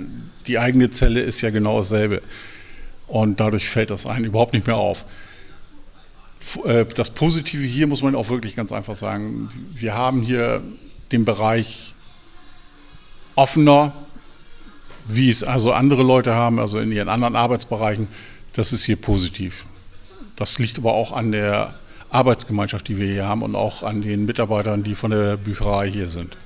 die 0.48 0.58
eigene 0.58 0.90
Zelle 0.90 1.20
ist 1.20 1.40
ja 1.42 1.50
genau 1.50 1.78
dasselbe. 1.78 2.22
Und 3.06 3.38
dadurch 3.38 3.68
fällt 3.68 3.90
das 3.90 4.06
einem 4.06 4.24
überhaupt 4.24 4.52
nicht 4.52 4.66
mehr 4.66 4.76
auf. 4.76 5.04
Äh, 6.64 6.86
das 6.86 7.10
Positive 7.10 7.62
hier 7.62 7.86
muss 7.86 8.02
man 8.02 8.16
auch 8.16 8.30
wirklich 8.30 8.56
ganz 8.56 8.72
einfach 8.72 8.96
sagen, 8.96 9.48
wir 9.74 9.94
haben 9.94 10.22
hier 10.22 10.60
den 11.12 11.24
Bereich 11.24 11.94
offener, 13.36 13.92
wie 15.14 15.30
es 15.30 15.42
also 15.44 15.72
andere 15.72 16.02
Leute 16.02 16.34
haben, 16.34 16.58
also 16.58 16.78
in 16.78 16.92
ihren 16.92 17.08
anderen 17.08 17.36
Arbeitsbereichen, 17.36 18.08
das 18.52 18.72
ist 18.72 18.84
hier 18.84 18.96
positiv. 18.96 19.64
Das 20.36 20.58
liegt 20.58 20.78
aber 20.78 20.94
auch 20.94 21.12
an 21.12 21.32
der 21.32 21.74
Arbeitsgemeinschaft, 22.10 22.88
die 22.88 22.98
wir 22.98 23.06
hier 23.06 23.26
haben 23.26 23.42
und 23.42 23.54
auch 23.54 23.82
an 23.82 24.02
den 24.02 24.26
Mitarbeitern, 24.26 24.82
die 24.82 24.94
von 24.94 25.10
der 25.10 25.36
Bücherei 25.36 25.90
hier 25.90 26.08
sind. 26.08 26.36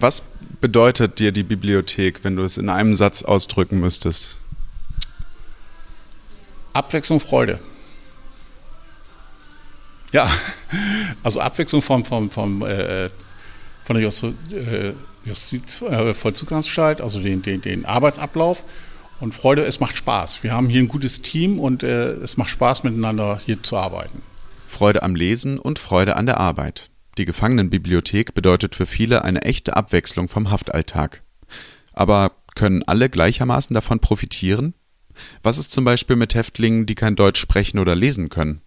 Was 0.00 0.22
bedeutet 0.60 1.18
dir 1.18 1.30
die 1.30 1.42
Bibliothek, 1.42 2.24
wenn 2.24 2.36
du 2.36 2.42
es 2.42 2.56
in 2.56 2.68
einem 2.68 2.94
Satz 2.94 3.22
ausdrücken 3.22 3.80
müsstest? 3.80 4.38
Abwechslung, 6.72 7.20
Freude. 7.20 7.58
Ja, 10.12 10.30
also 11.22 11.40
Abwechslung 11.40 11.82
vom, 11.82 12.04
vom, 12.04 12.30
vom, 12.30 12.62
äh, 12.62 13.10
von 13.84 13.94
der 13.94 14.02
Just, 14.02 14.24
äh, 14.24 14.94
Justizvollzugsanstalt, 15.24 17.00
äh, 17.00 17.02
also 17.02 17.20
den, 17.20 17.42
den, 17.42 17.60
den 17.60 17.84
Arbeitsablauf. 17.84 18.64
Und 19.20 19.34
Freude, 19.34 19.64
es 19.64 19.80
macht 19.80 19.96
Spaß. 19.96 20.42
Wir 20.42 20.52
haben 20.52 20.68
hier 20.68 20.80
ein 20.80 20.88
gutes 20.88 21.20
Team 21.20 21.58
und 21.58 21.82
äh, 21.82 22.12
es 22.12 22.36
macht 22.38 22.50
Spaß, 22.50 22.84
miteinander 22.84 23.40
hier 23.44 23.62
zu 23.62 23.76
arbeiten. 23.76 24.22
Freude 24.66 25.02
am 25.02 25.14
Lesen 25.14 25.58
und 25.58 25.78
Freude 25.78 26.16
an 26.16 26.26
der 26.26 26.38
Arbeit. 26.38 26.90
Die 27.18 27.26
Gefangenenbibliothek 27.26 28.32
bedeutet 28.34 28.74
für 28.74 28.86
viele 28.86 29.24
eine 29.24 29.42
echte 29.42 29.76
Abwechslung 29.76 30.28
vom 30.28 30.50
Haftalltag. 30.50 31.22
Aber 31.92 32.32
können 32.54 32.82
alle 32.84 33.10
gleichermaßen 33.10 33.74
davon 33.74 34.00
profitieren? 34.00 34.74
Was 35.42 35.58
ist 35.58 35.70
zum 35.70 35.84
Beispiel 35.84 36.16
mit 36.16 36.34
Häftlingen, 36.34 36.86
die 36.86 36.94
kein 36.94 37.16
Deutsch 37.16 37.40
sprechen 37.40 37.78
oder 37.78 37.94
lesen 37.94 38.30
können? 38.30 38.62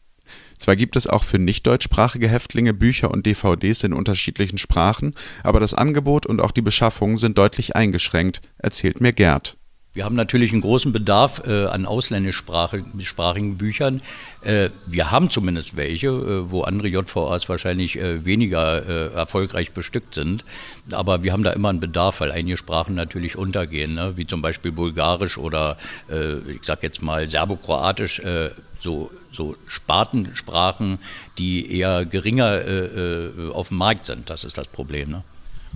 Zwar 0.63 0.77
gibt 0.77 0.95
es 0.95 1.07
auch 1.07 1.25
für 1.25 1.39
nicht 1.39 1.67
deutschsprachige 1.67 2.29
Häftlinge 2.29 2.73
Bücher 2.73 3.11
und 3.11 3.25
DVDs 3.25 3.83
in 3.83 3.91
unterschiedlichen 3.91 4.57
Sprachen, 4.57 5.13
aber 5.43 5.59
das 5.59 5.73
Angebot 5.73 6.25
und 6.25 6.39
auch 6.39 6.51
die 6.51 6.61
Beschaffung 6.61 7.17
sind 7.17 7.37
deutlich 7.37 7.75
eingeschränkt, 7.75 8.41
erzählt 8.59 9.01
mir 9.01 9.11
Gerd. 9.11 9.57
Wir 9.91 10.05
haben 10.05 10.15
natürlich 10.15 10.53
einen 10.53 10.61
großen 10.61 10.93
Bedarf 10.93 11.43
äh, 11.45 11.65
an 11.65 11.85
ausländischsprachigen 11.85 13.57
Büchern. 13.57 14.01
Äh, 14.41 14.69
wir 14.85 15.11
haben 15.11 15.29
zumindest 15.29 15.75
welche, 15.75 16.07
äh, 16.07 16.49
wo 16.49 16.61
andere 16.61 16.87
JVAs 16.87 17.49
wahrscheinlich 17.49 17.99
äh, 17.99 18.23
weniger 18.23 18.87
äh, 18.87 19.13
erfolgreich 19.13 19.73
bestückt 19.73 20.13
sind. 20.13 20.45
Aber 20.91 21.23
wir 21.23 21.33
haben 21.33 21.43
da 21.43 21.51
immer 21.51 21.69
einen 21.69 21.81
Bedarf, 21.81 22.21
weil 22.21 22.31
einige 22.31 22.55
Sprachen 22.55 22.95
natürlich 22.95 23.37
untergehen, 23.37 23.95
ne? 23.95 24.13
wie 24.15 24.25
zum 24.25 24.41
Beispiel 24.41 24.71
Bulgarisch 24.71 25.37
oder 25.37 25.77
äh, 26.09 26.37
ich 26.49 26.63
sag 26.63 26.81
jetzt 26.83 27.01
mal 27.01 27.27
Serbokroatisch 27.27 28.21
so, 28.83 29.09
so 29.31 29.55
Spartensprachen, 29.67 30.99
die 31.37 31.77
eher 31.79 32.05
geringer 32.05 32.61
äh, 32.67 33.49
auf 33.51 33.69
dem 33.69 33.77
Markt 33.77 34.05
sind. 34.05 34.29
Das 34.29 34.43
ist 34.43 34.57
das 34.57 34.67
Problem. 34.67 35.09
Ne? 35.09 35.23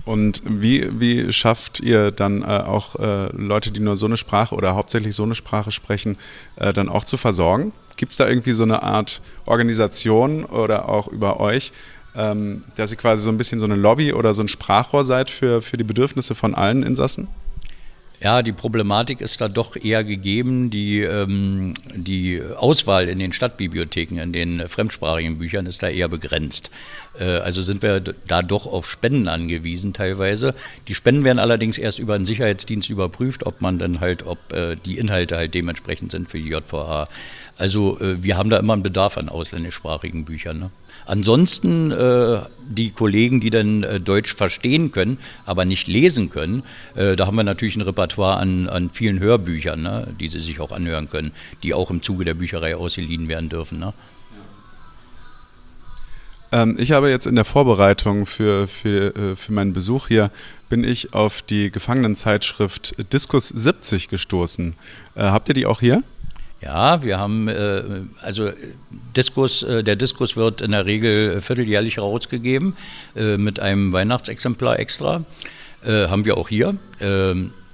Und 0.04 0.42
wie, 0.44 0.88
wie 1.00 1.32
schafft 1.32 1.80
ihr 1.80 2.10
dann 2.10 2.42
äh, 2.42 2.46
auch 2.46 2.96
äh, 2.96 3.26
Leute, 3.36 3.70
die 3.70 3.80
nur 3.80 3.96
so 3.96 4.06
eine 4.06 4.16
Sprache 4.16 4.54
oder 4.54 4.74
hauptsächlich 4.74 5.14
so 5.14 5.22
eine 5.22 5.34
Sprache 5.34 5.72
sprechen, 5.72 6.16
äh, 6.56 6.72
dann 6.72 6.88
auch 6.88 7.04
zu 7.04 7.16
versorgen? 7.16 7.72
Gibt 7.96 8.12
es 8.12 8.18
da 8.18 8.28
irgendwie 8.28 8.52
so 8.52 8.62
eine 8.62 8.82
Art 8.82 9.20
Organisation 9.44 10.44
oder 10.44 10.88
auch 10.88 11.08
über 11.08 11.40
euch, 11.40 11.72
ähm, 12.14 12.62
dass 12.76 12.90
ihr 12.90 12.96
quasi 12.96 13.22
so 13.22 13.30
ein 13.30 13.38
bisschen 13.38 13.58
so 13.58 13.66
eine 13.66 13.74
Lobby 13.74 14.12
oder 14.12 14.34
so 14.34 14.42
ein 14.42 14.48
Sprachrohr 14.48 15.04
seid 15.04 15.30
für, 15.30 15.60
für 15.60 15.76
die 15.76 15.84
Bedürfnisse 15.84 16.34
von 16.34 16.54
allen 16.54 16.82
Insassen? 16.82 17.28
Ja, 18.20 18.42
die 18.42 18.52
Problematik 18.52 19.20
ist 19.20 19.40
da 19.40 19.46
doch 19.46 19.76
eher 19.76 20.02
gegeben. 20.02 20.70
Die, 20.70 21.02
ähm, 21.02 21.74
die 21.94 22.42
Auswahl 22.56 23.08
in 23.08 23.20
den 23.20 23.32
Stadtbibliotheken, 23.32 24.18
in 24.18 24.32
den 24.32 24.68
fremdsprachigen 24.68 25.38
Büchern 25.38 25.66
ist 25.66 25.84
da 25.84 25.88
eher 25.88 26.08
begrenzt. 26.08 26.72
Äh, 27.18 27.24
also 27.24 27.62
sind 27.62 27.80
wir 27.80 28.00
da 28.00 28.42
doch 28.42 28.66
auf 28.66 28.90
Spenden 28.90 29.28
angewiesen 29.28 29.92
teilweise. 29.92 30.54
Die 30.88 30.96
Spenden 30.96 31.22
werden 31.22 31.38
allerdings 31.38 31.78
erst 31.78 32.00
über 32.00 32.14
einen 32.14 32.26
Sicherheitsdienst 32.26 32.90
überprüft, 32.90 33.46
ob 33.46 33.60
man 33.60 33.78
dann 33.78 34.00
halt, 34.00 34.26
ob 34.26 34.52
äh, 34.52 34.74
die 34.74 34.98
Inhalte 34.98 35.36
halt 35.36 35.54
dementsprechend 35.54 36.10
sind 36.10 36.28
für 36.28 36.38
die 36.38 36.48
JVA. 36.48 37.06
Also 37.56 38.00
äh, 38.00 38.20
wir 38.20 38.36
haben 38.36 38.50
da 38.50 38.56
immer 38.56 38.72
einen 38.72 38.82
Bedarf 38.82 39.16
an 39.16 39.28
ausländischsprachigen 39.28 40.24
Büchern. 40.24 40.58
Ne? 40.58 40.70
Ansonsten 41.08 41.90
äh, 41.90 42.40
die 42.68 42.90
Kollegen, 42.90 43.40
die 43.40 43.48
dann 43.48 43.82
äh, 43.82 43.98
Deutsch 43.98 44.34
verstehen 44.34 44.92
können, 44.92 45.18
aber 45.46 45.64
nicht 45.64 45.88
lesen 45.88 46.28
können, 46.28 46.62
äh, 46.94 47.16
da 47.16 47.26
haben 47.26 47.36
wir 47.36 47.44
natürlich 47.44 47.76
ein 47.76 47.82
Repertoire 47.82 48.36
an, 48.36 48.68
an 48.68 48.90
vielen 48.90 49.18
Hörbüchern, 49.18 49.80
ne, 49.80 50.08
die 50.20 50.28
sie 50.28 50.40
sich 50.40 50.60
auch 50.60 50.70
anhören 50.70 51.08
können, 51.08 51.32
die 51.62 51.72
auch 51.72 51.90
im 51.90 52.02
Zuge 52.02 52.26
der 52.26 52.34
Bücherei 52.34 52.76
ausgeliehen 52.76 53.26
werden 53.26 53.48
dürfen. 53.48 53.78
Ne. 53.78 53.94
Ähm, 56.52 56.76
ich 56.78 56.92
habe 56.92 57.08
jetzt 57.08 57.26
in 57.26 57.36
der 57.36 57.46
Vorbereitung 57.46 58.26
für, 58.26 58.68
für, 58.68 59.16
äh, 59.16 59.36
für 59.36 59.52
meinen 59.52 59.72
Besuch 59.72 60.08
hier, 60.08 60.30
bin 60.68 60.84
ich 60.84 61.14
auf 61.14 61.40
die 61.40 61.70
Gefangenenzeitschrift 61.70 62.94
Diskus 63.12 63.48
70 63.48 64.08
gestoßen. 64.08 64.74
Äh, 65.14 65.22
habt 65.22 65.48
ihr 65.48 65.54
die 65.54 65.64
auch 65.64 65.80
hier? 65.80 66.02
Ja, 66.60 67.02
wir 67.04 67.18
haben, 67.18 67.48
äh, 67.48 67.82
also 68.20 68.50
Diskus, 69.16 69.62
äh, 69.62 69.84
der 69.84 69.94
Diskus 69.94 70.36
wird 70.36 70.60
in 70.60 70.72
der 70.72 70.86
Regel 70.86 71.40
vierteljährlich 71.40 71.98
rausgegeben 71.98 72.76
äh, 73.14 73.36
mit 73.36 73.60
einem 73.60 73.92
Weihnachtsexemplar 73.92 74.78
extra. 74.78 75.24
Äh, 75.84 76.08
haben 76.08 76.24
wir 76.24 76.36
auch 76.36 76.48
hier. 76.48 76.74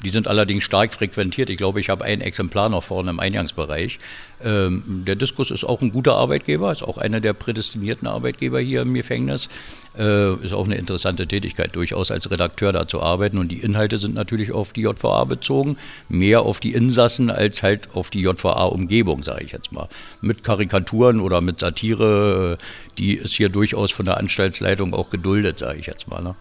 Die 0.05 0.11
sind 0.11 0.29
allerdings 0.29 0.63
stark 0.63 0.93
frequentiert. 0.93 1.49
Ich 1.49 1.57
glaube, 1.57 1.81
ich 1.81 1.89
habe 1.89 2.05
ein 2.05 2.21
Exemplar 2.21 2.69
noch 2.69 2.85
vorne 2.85 3.11
im 3.11 3.21
Eingangsbereich. 3.21 3.99
Ähm, 4.43 5.03
der 5.07 5.17
Diskus 5.17 5.51
ist 5.51 5.65
auch 5.65 5.81
ein 5.81 5.91
guter 5.91 6.15
Arbeitgeber, 6.17 6.71
ist 6.71 6.83
auch 6.83 6.99
einer 6.99 7.21
der 7.21 7.33
prädestinierten 7.33 8.07
Arbeitgeber 8.07 8.61
hier 8.61 8.83
im 8.83 8.93
Gefängnis. 8.93 9.49
Äh, 9.97 10.35
ist 10.45 10.53
auch 10.53 10.67
eine 10.67 10.77
interessante 10.77 11.27
Tätigkeit, 11.27 11.75
durchaus 11.75 12.11
als 12.11 12.31
Redakteur 12.31 12.73
da 12.73 12.87
zu 12.87 13.03
arbeiten. 13.03 13.39
Und 13.39 13.49
die 13.49 13.61
Inhalte 13.61 13.97
sind 13.97 14.15
natürlich 14.15 14.53
auf 14.53 14.75
die 14.75 14.83
JVA 14.83 15.25
bezogen, 15.25 15.77
mehr 16.09 16.43
auf 16.43 16.61
die 16.61 16.75
Insassen 16.75 17.31
als 17.31 17.63
halt 17.63 17.95
auf 17.95 18.11
die 18.11 18.21
JVA-Umgebung, 18.21 19.23
sage 19.23 19.45
ich 19.45 19.53
jetzt 19.53 19.73
mal. 19.73 19.89
Mit 20.21 20.45
Karikaturen 20.45 21.21
oder 21.21 21.41
mit 21.41 21.61
Satire, 21.61 22.59
äh, 22.61 22.65
die 22.99 23.15
ist 23.15 23.35
hier 23.35 23.49
durchaus 23.49 23.91
von 23.91 24.05
der 24.05 24.19
Anstaltsleitung 24.19 24.93
auch 24.93 25.09
geduldet, 25.09 25.59
sage 25.59 25.79
ich 25.79 25.87
jetzt 25.87 26.09
mal. 26.09 26.23
Ne? 26.23 26.35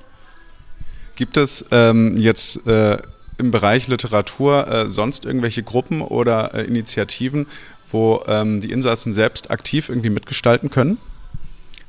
Gibt 1.15 1.37
es 1.37 1.65
ähm, 1.71 2.17
jetzt 2.17 2.65
äh, 2.65 2.97
im 3.37 3.51
Bereich 3.51 3.87
Literatur 3.87 4.67
äh, 4.67 4.87
sonst 4.87 5.25
irgendwelche 5.25 5.63
Gruppen 5.63 6.01
oder 6.01 6.53
äh, 6.53 6.63
Initiativen, 6.63 7.47
wo 7.91 8.23
ähm, 8.27 8.61
die 8.61 8.71
Insassen 8.71 9.13
selbst 9.13 9.51
aktiv 9.51 9.89
irgendwie 9.89 10.09
mitgestalten 10.09 10.69
können? 10.69 10.97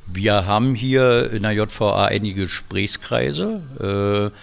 Wir 0.07 0.46
haben 0.46 0.74
hier 0.74 1.30
in 1.33 1.42
der 1.42 1.52
JVA 1.52 2.07
einige 2.07 2.42
Gesprächskreise. 2.44 4.30
Äh, 4.33 4.37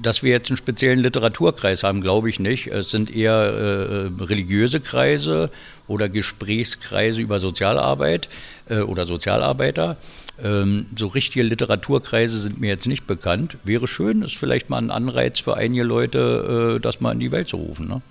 dass 0.00 0.22
wir 0.22 0.30
jetzt 0.30 0.50
einen 0.50 0.56
speziellen 0.56 1.00
Literaturkreis 1.00 1.82
haben, 1.82 2.00
glaube 2.00 2.30
ich 2.30 2.38
nicht. 2.38 2.68
Es 2.68 2.90
sind 2.90 3.14
eher 3.14 3.32
äh, 3.32 4.22
religiöse 4.22 4.80
Kreise 4.80 5.50
oder 5.88 6.08
Gesprächskreise 6.08 7.20
über 7.20 7.40
Sozialarbeit 7.40 8.28
äh, 8.68 8.80
oder 8.80 9.04
Sozialarbeiter. 9.04 9.96
Ähm, 10.42 10.86
so 10.96 11.06
richtige 11.06 11.44
Literaturkreise 11.44 12.40
sind 12.40 12.60
mir 12.60 12.68
jetzt 12.68 12.86
nicht 12.86 13.06
bekannt. 13.06 13.56
Wäre 13.64 13.86
schön, 13.86 14.22
ist 14.22 14.36
vielleicht 14.36 14.68
mal 14.68 14.78
ein 14.78 14.90
Anreiz 14.90 15.38
für 15.38 15.56
einige 15.56 15.84
Leute, 15.84 16.76
äh, 16.76 16.80
das 16.80 17.00
mal 17.00 17.12
in 17.12 17.20
die 17.20 17.30
Welt 17.30 17.48
zu 17.48 17.56
rufen. 17.56 17.88
Ne? 17.88 18.02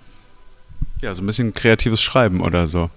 Ja, 1.02 1.14
so 1.14 1.22
ein 1.22 1.26
bisschen 1.26 1.52
kreatives 1.52 2.00
Schreiben 2.00 2.40
oder 2.40 2.66
so. 2.66 2.90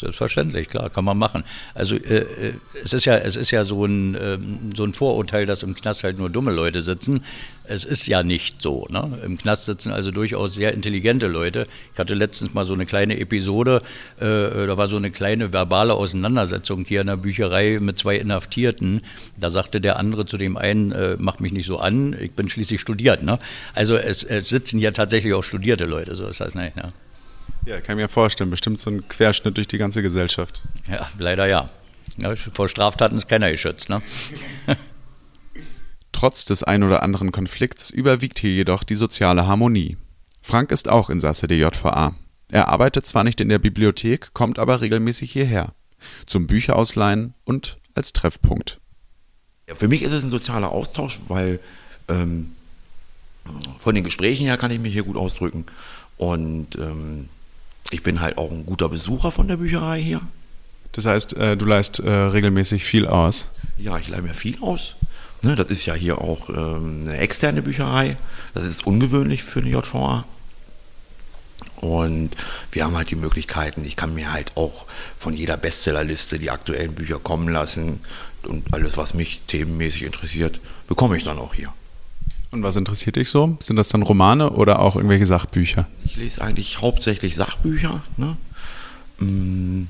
Selbstverständlich, 0.00 0.68
klar, 0.68 0.88
kann 0.88 1.04
man 1.04 1.18
machen. 1.18 1.44
Also 1.74 1.94
äh, 1.94 2.20
äh, 2.20 2.54
es 2.82 2.94
ist 2.94 3.04
ja, 3.04 3.18
es 3.18 3.36
ist 3.36 3.50
ja 3.50 3.66
so 3.66 3.84
ein, 3.84 4.14
äh, 4.14 4.38
so 4.74 4.84
ein 4.84 4.94
Vorurteil, 4.94 5.44
dass 5.44 5.62
im 5.62 5.74
Knast 5.74 6.04
halt 6.04 6.18
nur 6.18 6.30
dumme 6.30 6.52
Leute 6.52 6.80
sitzen. 6.80 7.22
Es 7.64 7.84
ist 7.84 8.06
ja 8.06 8.22
nicht 8.22 8.62
so. 8.62 8.86
Ne? 8.88 9.18
Im 9.24 9.36
Knast 9.36 9.66
sitzen 9.66 9.92
also 9.92 10.10
durchaus 10.10 10.54
sehr 10.54 10.72
intelligente 10.72 11.26
Leute. 11.26 11.66
Ich 11.92 11.98
hatte 11.98 12.14
letztens 12.14 12.54
mal 12.54 12.64
so 12.64 12.72
eine 12.72 12.86
kleine 12.86 13.20
Episode, 13.20 13.82
äh, 14.18 14.22
da 14.66 14.78
war 14.78 14.88
so 14.88 14.96
eine 14.96 15.10
kleine 15.10 15.52
verbale 15.52 15.92
Auseinandersetzung 15.92 16.86
hier 16.86 17.02
in 17.02 17.08
der 17.08 17.16
Bücherei 17.16 17.78
mit 17.78 17.98
zwei 17.98 18.16
Inhaftierten. 18.16 19.02
Da 19.38 19.50
sagte 19.50 19.82
der 19.82 19.98
andere 19.98 20.24
zu 20.24 20.38
dem 20.38 20.56
einen, 20.56 20.92
äh, 20.92 21.16
mach 21.18 21.40
mich 21.40 21.52
nicht 21.52 21.66
so 21.66 21.78
an, 21.78 22.16
ich 22.18 22.32
bin 22.32 22.48
schließlich 22.48 22.80
studiert. 22.80 23.22
Ne? 23.22 23.38
Also 23.74 23.96
es, 23.96 24.24
es 24.24 24.48
sitzen 24.48 24.78
ja 24.78 24.92
tatsächlich 24.92 25.34
auch 25.34 25.44
studierte 25.44 25.84
Leute, 25.84 26.16
so 26.16 26.26
ist 26.26 26.40
das 26.40 26.54
nicht. 26.54 26.74
Ne? 26.76 26.94
Ja, 27.66 27.80
kann 27.80 27.98
ich 27.98 28.02
mir 28.02 28.08
vorstellen. 28.08 28.50
Bestimmt 28.50 28.80
so 28.80 28.90
ein 28.90 29.08
Querschnitt 29.08 29.56
durch 29.56 29.68
die 29.68 29.78
ganze 29.78 30.02
Gesellschaft. 30.02 30.62
Ja, 30.88 31.08
leider 31.18 31.46
ja. 31.46 31.68
ja 32.18 32.34
vor 32.36 32.68
Straftaten 32.68 33.16
ist 33.16 33.28
keiner 33.28 33.50
geschützt. 33.50 33.88
Ne? 33.88 34.02
Trotz 36.12 36.44
des 36.44 36.62
ein 36.62 36.82
oder 36.82 37.02
anderen 37.02 37.32
Konflikts 37.32 37.90
überwiegt 37.90 38.38
hier 38.38 38.52
jedoch 38.52 38.84
die 38.84 38.94
soziale 38.94 39.46
Harmonie. 39.46 39.96
Frank 40.42 40.72
ist 40.72 40.88
auch 40.88 41.10
Insasse 41.10 41.48
der 41.48 41.58
JVA. 41.58 42.14
Er 42.50 42.68
arbeitet 42.68 43.06
zwar 43.06 43.24
nicht 43.24 43.40
in 43.40 43.48
der 43.48 43.58
Bibliothek, 43.58 44.34
kommt 44.34 44.58
aber 44.58 44.80
regelmäßig 44.80 45.32
hierher. 45.32 45.72
Zum 46.26 46.46
Bücherausleihen 46.46 47.34
und 47.44 47.78
als 47.94 48.12
Treffpunkt. 48.12 48.80
Ja, 49.68 49.74
für 49.74 49.88
mich 49.88 50.02
ist 50.02 50.12
es 50.12 50.24
ein 50.24 50.30
sozialer 50.30 50.70
Austausch, 50.70 51.20
weil 51.28 51.60
ähm, 52.08 52.52
von 53.78 53.94
den 53.94 54.04
Gesprächen 54.04 54.46
her 54.46 54.56
kann 54.56 54.70
ich 54.70 54.80
mich 54.80 54.92
hier 54.92 55.04
gut 55.04 55.16
ausdrücken. 55.16 55.66
Und 56.16 56.76
ähm, 56.76 57.28
ich 57.90 58.02
bin 58.02 58.20
halt 58.20 58.38
auch 58.38 58.50
ein 58.50 58.66
guter 58.66 58.88
Besucher 58.88 59.30
von 59.30 59.48
der 59.48 59.56
Bücherei 59.56 60.00
hier. 60.00 60.20
Das 60.92 61.06
heißt, 61.06 61.36
äh, 61.36 61.56
du 61.56 61.64
leist 61.66 62.00
äh, 62.00 62.10
regelmäßig 62.10 62.84
viel 62.84 63.06
aus? 63.06 63.48
Ja, 63.78 63.98
ich 63.98 64.08
leihe 64.08 64.22
mir 64.22 64.34
viel 64.34 64.58
aus. 64.60 64.96
Ne, 65.42 65.56
das 65.56 65.68
ist 65.68 65.86
ja 65.86 65.94
hier 65.94 66.18
auch 66.18 66.50
ähm, 66.50 67.06
eine 67.06 67.18
externe 67.18 67.62
Bücherei. 67.62 68.16
Das 68.54 68.64
ist 68.64 68.86
ungewöhnlich 68.86 69.42
für 69.42 69.60
eine 69.60 69.70
JVA. 69.70 70.24
Und 71.76 72.36
wir 72.72 72.84
haben 72.84 72.96
halt 72.96 73.10
die 73.10 73.16
Möglichkeiten, 73.16 73.84
ich 73.84 73.96
kann 73.96 74.14
mir 74.14 74.32
halt 74.32 74.52
auch 74.56 74.86
von 75.18 75.32
jeder 75.32 75.56
Bestsellerliste 75.56 76.38
die 76.38 76.50
aktuellen 76.50 76.94
Bücher 76.94 77.18
kommen 77.18 77.48
lassen. 77.48 78.00
Und 78.42 78.72
alles, 78.74 78.98
was 78.98 79.14
mich 79.14 79.42
themenmäßig 79.46 80.02
interessiert, 80.02 80.60
bekomme 80.88 81.16
ich 81.16 81.24
dann 81.24 81.38
auch 81.38 81.54
hier. 81.54 81.72
Und 82.50 82.62
was 82.64 82.76
interessiert 82.76 83.16
dich 83.16 83.30
so? 83.30 83.56
Sind 83.60 83.76
das 83.76 83.90
dann 83.90 84.02
Romane 84.02 84.50
oder 84.50 84.80
auch 84.80 84.96
irgendwelche 84.96 85.26
Sachbücher? 85.26 85.86
Ich 86.04 86.16
lese 86.16 86.42
eigentlich 86.42 86.80
hauptsächlich 86.80 87.36
Sachbücher. 87.36 88.02
Ne? 88.16 88.36
Mm, 89.18 89.84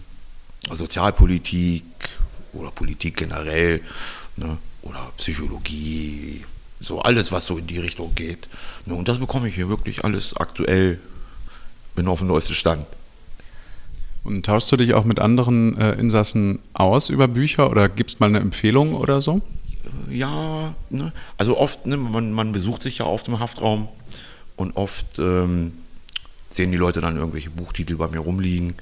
Sozialpolitik 0.70 1.84
oder 2.52 2.70
Politik 2.70 3.16
generell 3.16 3.80
ne? 4.36 4.58
oder 4.82 5.00
Psychologie, 5.16 6.44
so 6.80 7.00
alles, 7.00 7.32
was 7.32 7.46
so 7.46 7.56
in 7.56 7.66
die 7.66 7.78
Richtung 7.78 8.14
geht. 8.14 8.48
Ne? 8.84 8.94
Und 8.94 9.08
das 9.08 9.18
bekomme 9.18 9.48
ich 9.48 9.54
hier 9.54 9.68
wirklich 9.68 10.04
alles 10.04 10.36
aktuell, 10.36 10.98
bin 11.94 12.08
auf 12.08 12.18
dem 12.18 12.28
neuesten 12.28 12.54
Stand. 12.54 12.84
Und 14.22 14.44
tauschst 14.44 14.70
du 14.70 14.76
dich 14.76 14.92
auch 14.92 15.04
mit 15.04 15.18
anderen 15.18 15.78
äh, 15.78 15.92
Insassen 15.92 16.58
aus 16.74 17.08
über 17.08 17.26
Bücher 17.26 17.70
oder 17.70 17.88
gibst 17.88 18.20
mal 18.20 18.26
eine 18.26 18.40
Empfehlung 18.40 18.94
oder 18.94 19.22
so? 19.22 19.40
Ja, 20.08 20.74
ne? 20.90 21.12
also 21.36 21.56
oft, 21.56 21.86
ne, 21.86 21.96
man, 21.96 22.32
man 22.32 22.52
besucht 22.52 22.82
sich 22.82 22.98
ja 22.98 23.06
oft 23.06 23.28
im 23.28 23.38
Haftraum 23.38 23.88
und 24.56 24.76
oft 24.76 25.18
ähm, 25.18 25.72
sehen 26.50 26.72
die 26.72 26.78
Leute 26.78 27.00
dann 27.00 27.16
irgendwelche 27.16 27.50
Buchtitel 27.50 27.96
bei 27.96 28.08
mir 28.08 28.20
rumliegen. 28.20 28.74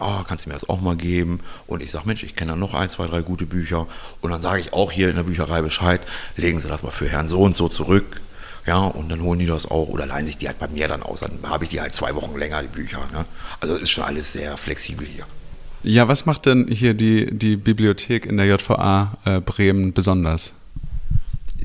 Oh, 0.00 0.22
kannst 0.26 0.44
du 0.44 0.48
mir 0.48 0.54
das 0.54 0.68
auch 0.68 0.80
mal 0.80 0.96
geben? 0.96 1.40
Und 1.66 1.82
ich 1.82 1.90
sage, 1.90 2.06
Mensch, 2.06 2.22
ich 2.22 2.34
kenne 2.34 2.52
da 2.52 2.56
noch 2.56 2.74
ein, 2.74 2.90
zwei, 2.90 3.06
drei 3.06 3.22
gute 3.22 3.46
Bücher. 3.46 3.86
Und 4.20 4.30
dann 4.30 4.42
sage 4.42 4.60
ich 4.60 4.72
auch 4.72 4.90
hier 4.90 5.10
in 5.10 5.16
der 5.16 5.22
Bücherei 5.22 5.62
Bescheid, 5.62 6.00
legen 6.36 6.60
Sie 6.60 6.68
das 6.68 6.82
mal 6.82 6.90
für 6.90 7.08
Herrn 7.08 7.28
so 7.28 7.40
und 7.40 7.54
so 7.54 7.68
zurück. 7.68 8.20
Ja, 8.66 8.78
und 8.78 9.08
dann 9.08 9.22
holen 9.22 9.40
die 9.40 9.46
das 9.46 9.66
auch 9.66 9.88
oder 9.88 10.06
leihen 10.06 10.26
sich 10.26 10.38
die 10.38 10.46
halt 10.46 10.58
bei 10.58 10.68
mir 10.68 10.88
dann 10.88 11.02
aus. 11.02 11.20
Dann 11.20 11.38
habe 11.44 11.64
ich 11.64 11.70
die 11.70 11.80
halt 11.80 11.94
zwei 11.94 12.14
Wochen 12.14 12.38
länger, 12.38 12.62
die 12.62 12.68
Bücher. 12.68 13.00
Ne? 13.12 13.24
Also 13.60 13.76
ist 13.76 13.90
schon 13.90 14.04
alles 14.04 14.32
sehr 14.32 14.56
flexibel 14.56 15.06
hier. 15.06 15.26
Ja, 15.84 16.06
was 16.06 16.26
macht 16.26 16.46
denn 16.46 16.68
hier 16.68 16.94
die, 16.94 17.26
die 17.36 17.56
Bibliothek 17.56 18.26
in 18.26 18.36
der 18.36 18.46
JVA 18.46 19.12
äh, 19.24 19.40
Bremen 19.40 19.92
besonders? 19.92 20.54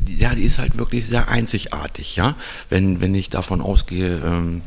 Ja, 0.07 0.33
die 0.33 0.43
ist 0.43 0.57
halt 0.57 0.77
wirklich 0.77 1.05
sehr 1.05 1.27
einzigartig, 1.27 2.15
ja. 2.15 2.35
Wenn, 2.69 2.99
wenn 2.99 3.13
ich 3.13 3.29
davon 3.29 3.61
ausgehe, 3.61 4.21
ähm, 4.25 4.61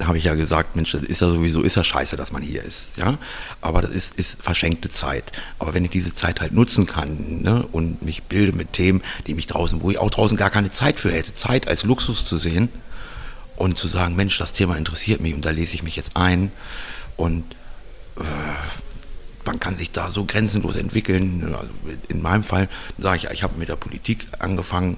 habe 0.00 0.18
ich 0.18 0.24
ja 0.24 0.34
gesagt, 0.34 0.74
Mensch, 0.76 0.92
das 0.92 1.02
ist 1.02 1.20
ja 1.20 1.30
sowieso, 1.30 1.62
ist 1.62 1.76
ja 1.76 1.84
scheiße, 1.84 2.16
dass 2.16 2.32
man 2.32 2.42
hier 2.42 2.62
ist, 2.62 2.96
ja. 2.96 3.18
Aber 3.60 3.82
das 3.82 3.92
ist, 3.92 4.16
ist 4.16 4.42
verschenkte 4.42 4.90
Zeit. 4.90 5.30
Aber 5.60 5.72
wenn 5.72 5.84
ich 5.84 5.90
diese 5.90 6.12
Zeit 6.12 6.40
halt 6.40 6.52
nutzen 6.52 6.86
kann 6.86 7.42
ne, 7.42 7.64
und 7.70 8.02
mich 8.02 8.24
bilde 8.24 8.52
mit 8.52 8.72
Themen, 8.72 9.00
die 9.28 9.34
mich 9.34 9.46
draußen, 9.46 9.80
wo 9.80 9.90
ich 9.90 9.98
auch 9.98 10.10
draußen 10.10 10.36
gar 10.36 10.50
keine 10.50 10.70
Zeit 10.70 10.98
für 10.98 11.12
hätte, 11.12 11.34
Zeit 11.34 11.68
als 11.68 11.84
Luxus 11.84 12.26
zu 12.26 12.36
sehen 12.36 12.68
und 13.54 13.78
zu 13.78 13.86
sagen, 13.86 14.16
Mensch, 14.16 14.38
das 14.38 14.52
Thema 14.52 14.76
interessiert 14.76 15.20
mich 15.20 15.34
und 15.34 15.44
da 15.44 15.50
lese 15.50 15.74
ich 15.74 15.84
mich 15.84 15.94
jetzt 15.94 16.16
ein 16.16 16.50
und 17.16 17.44
man 19.46 19.60
kann 19.60 19.76
sich 19.76 19.92
da 19.92 20.10
so 20.10 20.24
grenzenlos 20.24 20.76
entwickeln. 20.76 21.54
Also 21.54 21.70
in 22.08 22.20
meinem 22.20 22.44
Fall 22.44 22.68
sage 22.98 23.18
ich 23.18 23.30
ich 23.30 23.42
habe 23.42 23.58
mit 23.58 23.68
der 23.68 23.76
Politik 23.76 24.26
angefangen, 24.38 24.96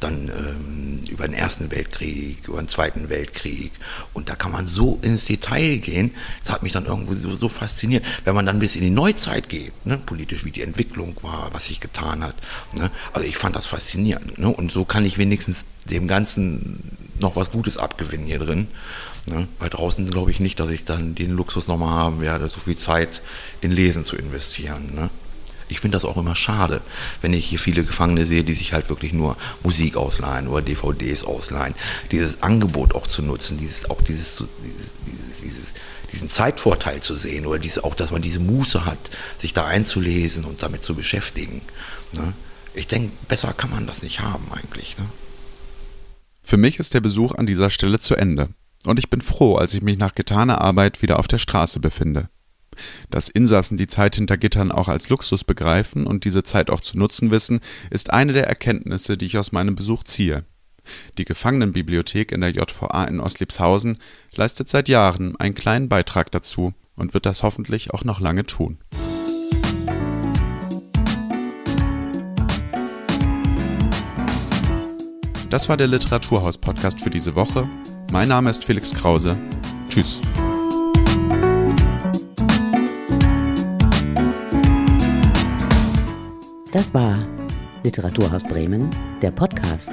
dann 0.00 0.28
ähm, 0.28 1.00
über 1.08 1.28
den 1.28 1.34
Ersten 1.34 1.70
Weltkrieg, 1.70 2.48
über 2.48 2.60
den 2.60 2.68
Zweiten 2.68 3.08
Weltkrieg 3.08 3.72
und 4.14 4.28
da 4.28 4.34
kann 4.34 4.52
man 4.52 4.66
so 4.66 4.98
ins 5.02 5.26
Detail 5.26 5.76
gehen. 5.76 6.12
Das 6.42 6.52
hat 6.52 6.62
mich 6.62 6.72
dann 6.72 6.86
irgendwo 6.86 7.14
so, 7.14 7.34
so 7.36 7.48
fasziniert. 7.48 8.04
Wenn 8.24 8.34
man 8.34 8.46
dann 8.46 8.58
bis 8.58 8.74
in 8.74 8.82
die 8.82 8.90
Neuzeit 8.90 9.48
geht, 9.48 9.72
ne, 9.86 9.98
politisch, 9.98 10.44
wie 10.44 10.50
die 10.50 10.62
Entwicklung 10.62 11.14
war, 11.22 11.50
was 11.52 11.66
sich 11.66 11.80
getan 11.80 12.24
hat. 12.24 12.34
Ne, 12.76 12.90
also 13.12 13.26
ich 13.26 13.36
fand 13.36 13.54
das 13.54 13.66
faszinierend. 13.66 14.38
Ne, 14.38 14.48
und 14.48 14.72
so 14.72 14.84
kann 14.84 15.04
ich 15.04 15.18
wenigstens 15.18 15.66
dem 15.84 16.08
Ganzen 16.08 16.96
noch 17.18 17.36
was 17.36 17.50
Gutes 17.50 17.76
abgewinnen 17.76 18.26
hier 18.26 18.38
drin. 18.38 18.68
Ne? 19.30 19.48
Bei 19.58 19.68
draußen 19.68 20.10
glaube 20.10 20.30
ich 20.30 20.40
nicht, 20.40 20.58
dass 20.58 20.70
ich 20.70 20.84
dann 20.84 21.14
den 21.14 21.30
Luxus 21.30 21.68
nochmal 21.68 21.94
haben 21.94 22.20
werde, 22.20 22.48
so 22.48 22.60
viel 22.60 22.76
Zeit 22.76 23.22
in 23.60 23.70
Lesen 23.70 24.04
zu 24.04 24.16
investieren. 24.16 24.92
Ne? 24.94 25.08
Ich 25.68 25.78
finde 25.78 25.96
das 25.96 26.04
auch 26.04 26.16
immer 26.16 26.34
schade, 26.34 26.82
wenn 27.22 27.32
ich 27.32 27.46
hier 27.46 27.60
viele 27.60 27.84
Gefangene 27.84 28.26
sehe, 28.26 28.42
die 28.42 28.54
sich 28.54 28.72
halt 28.72 28.88
wirklich 28.88 29.12
nur 29.12 29.36
Musik 29.62 29.96
ausleihen 29.96 30.48
oder 30.48 30.62
DVDs 30.62 31.22
ausleihen. 31.22 31.74
Dieses 32.10 32.42
Angebot 32.42 32.94
auch 32.94 33.06
zu 33.06 33.22
nutzen, 33.22 33.56
dieses, 33.56 33.88
auch 33.88 34.02
dieses, 34.02 34.42
dieses, 35.06 35.40
dieses 35.42 35.74
diesen 36.12 36.28
Zeitvorteil 36.28 37.00
zu 37.00 37.14
sehen 37.14 37.46
oder 37.46 37.60
diese, 37.60 37.84
auch, 37.84 37.94
dass 37.94 38.10
man 38.10 38.20
diese 38.20 38.40
Muße 38.40 38.84
hat, 38.84 38.98
sich 39.38 39.52
da 39.52 39.66
einzulesen 39.66 40.44
und 40.44 40.60
damit 40.60 40.82
zu 40.82 40.96
beschäftigen. 40.96 41.62
Ne? 42.12 42.32
Ich 42.74 42.88
denke, 42.88 43.12
besser 43.28 43.52
kann 43.52 43.70
man 43.70 43.86
das 43.86 44.02
nicht 44.02 44.18
haben 44.18 44.50
eigentlich. 44.52 44.98
Ne? 44.98 45.04
Für 46.42 46.56
mich 46.56 46.80
ist 46.80 46.94
der 46.94 47.00
Besuch 47.00 47.32
an 47.32 47.46
dieser 47.46 47.70
Stelle 47.70 48.00
zu 48.00 48.16
Ende 48.16 48.48
und 48.86 48.98
ich 48.98 49.10
bin 49.10 49.20
froh, 49.20 49.56
als 49.56 49.74
ich 49.74 49.82
mich 49.82 49.98
nach 49.98 50.14
getaner 50.14 50.60
Arbeit 50.60 51.02
wieder 51.02 51.18
auf 51.18 51.28
der 51.28 51.38
Straße 51.38 51.80
befinde. 51.80 52.28
Dass 53.10 53.28
Insassen 53.28 53.76
die 53.76 53.88
Zeit 53.88 54.14
hinter 54.14 54.38
Gittern 54.38 54.72
auch 54.72 54.88
als 54.88 55.10
Luxus 55.10 55.44
begreifen 55.44 56.06
und 56.06 56.24
diese 56.24 56.44
Zeit 56.44 56.70
auch 56.70 56.80
zu 56.80 56.96
nutzen 56.96 57.30
wissen, 57.30 57.60
ist 57.90 58.10
eine 58.10 58.32
der 58.32 58.46
Erkenntnisse, 58.46 59.18
die 59.18 59.26
ich 59.26 59.38
aus 59.38 59.52
meinem 59.52 59.74
Besuch 59.74 60.04
ziehe. 60.04 60.44
Die 61.18 61.26
Gefangenenbibliothek 61.26 62.32
in 62.32 62.40
der 62.40 62.50
JVA 62.50 63.04
in 63.04 63.20
Ostliebshausen 63.20 63.98
leistet 64.34 64.70
seit 64.70 64.88
Jahren 64.88 65.36
einen 65.36 65.54
kleinen 65.54 65.88
Beitrag 65.88 66.30
dazu 66.30 66.72
und 66.94 67.12
wird 67.12 67.26
das 67.26 67.42
hoffentlich 67.42 67.92
auch 67.92 68.04
noch 68.04 68.20
lange 68.20 68.46
tun. 68.46 68.78
Das 75.50 75.68
war 75.68 75.76
der 75.76 75.88
Literaturhaus-Podcast 75.88 77.00
für 77.00 77.10
diese 77.10 77.34
Woche. 77.34 77.68
Mein 78.12 78.28
Name 78.28 78.50
ist 78.50 78.64
Felix 78.64 78.92
Krause. 78.92 79.38
Tschüss. 79.88 80.20
Das 86.72 86.92
war 86.92 87.24
Literaturhaus 87.84 88.42
Bremen, 88.42 88.90
der 89.22 89.30
Podcast. 89.30 89.92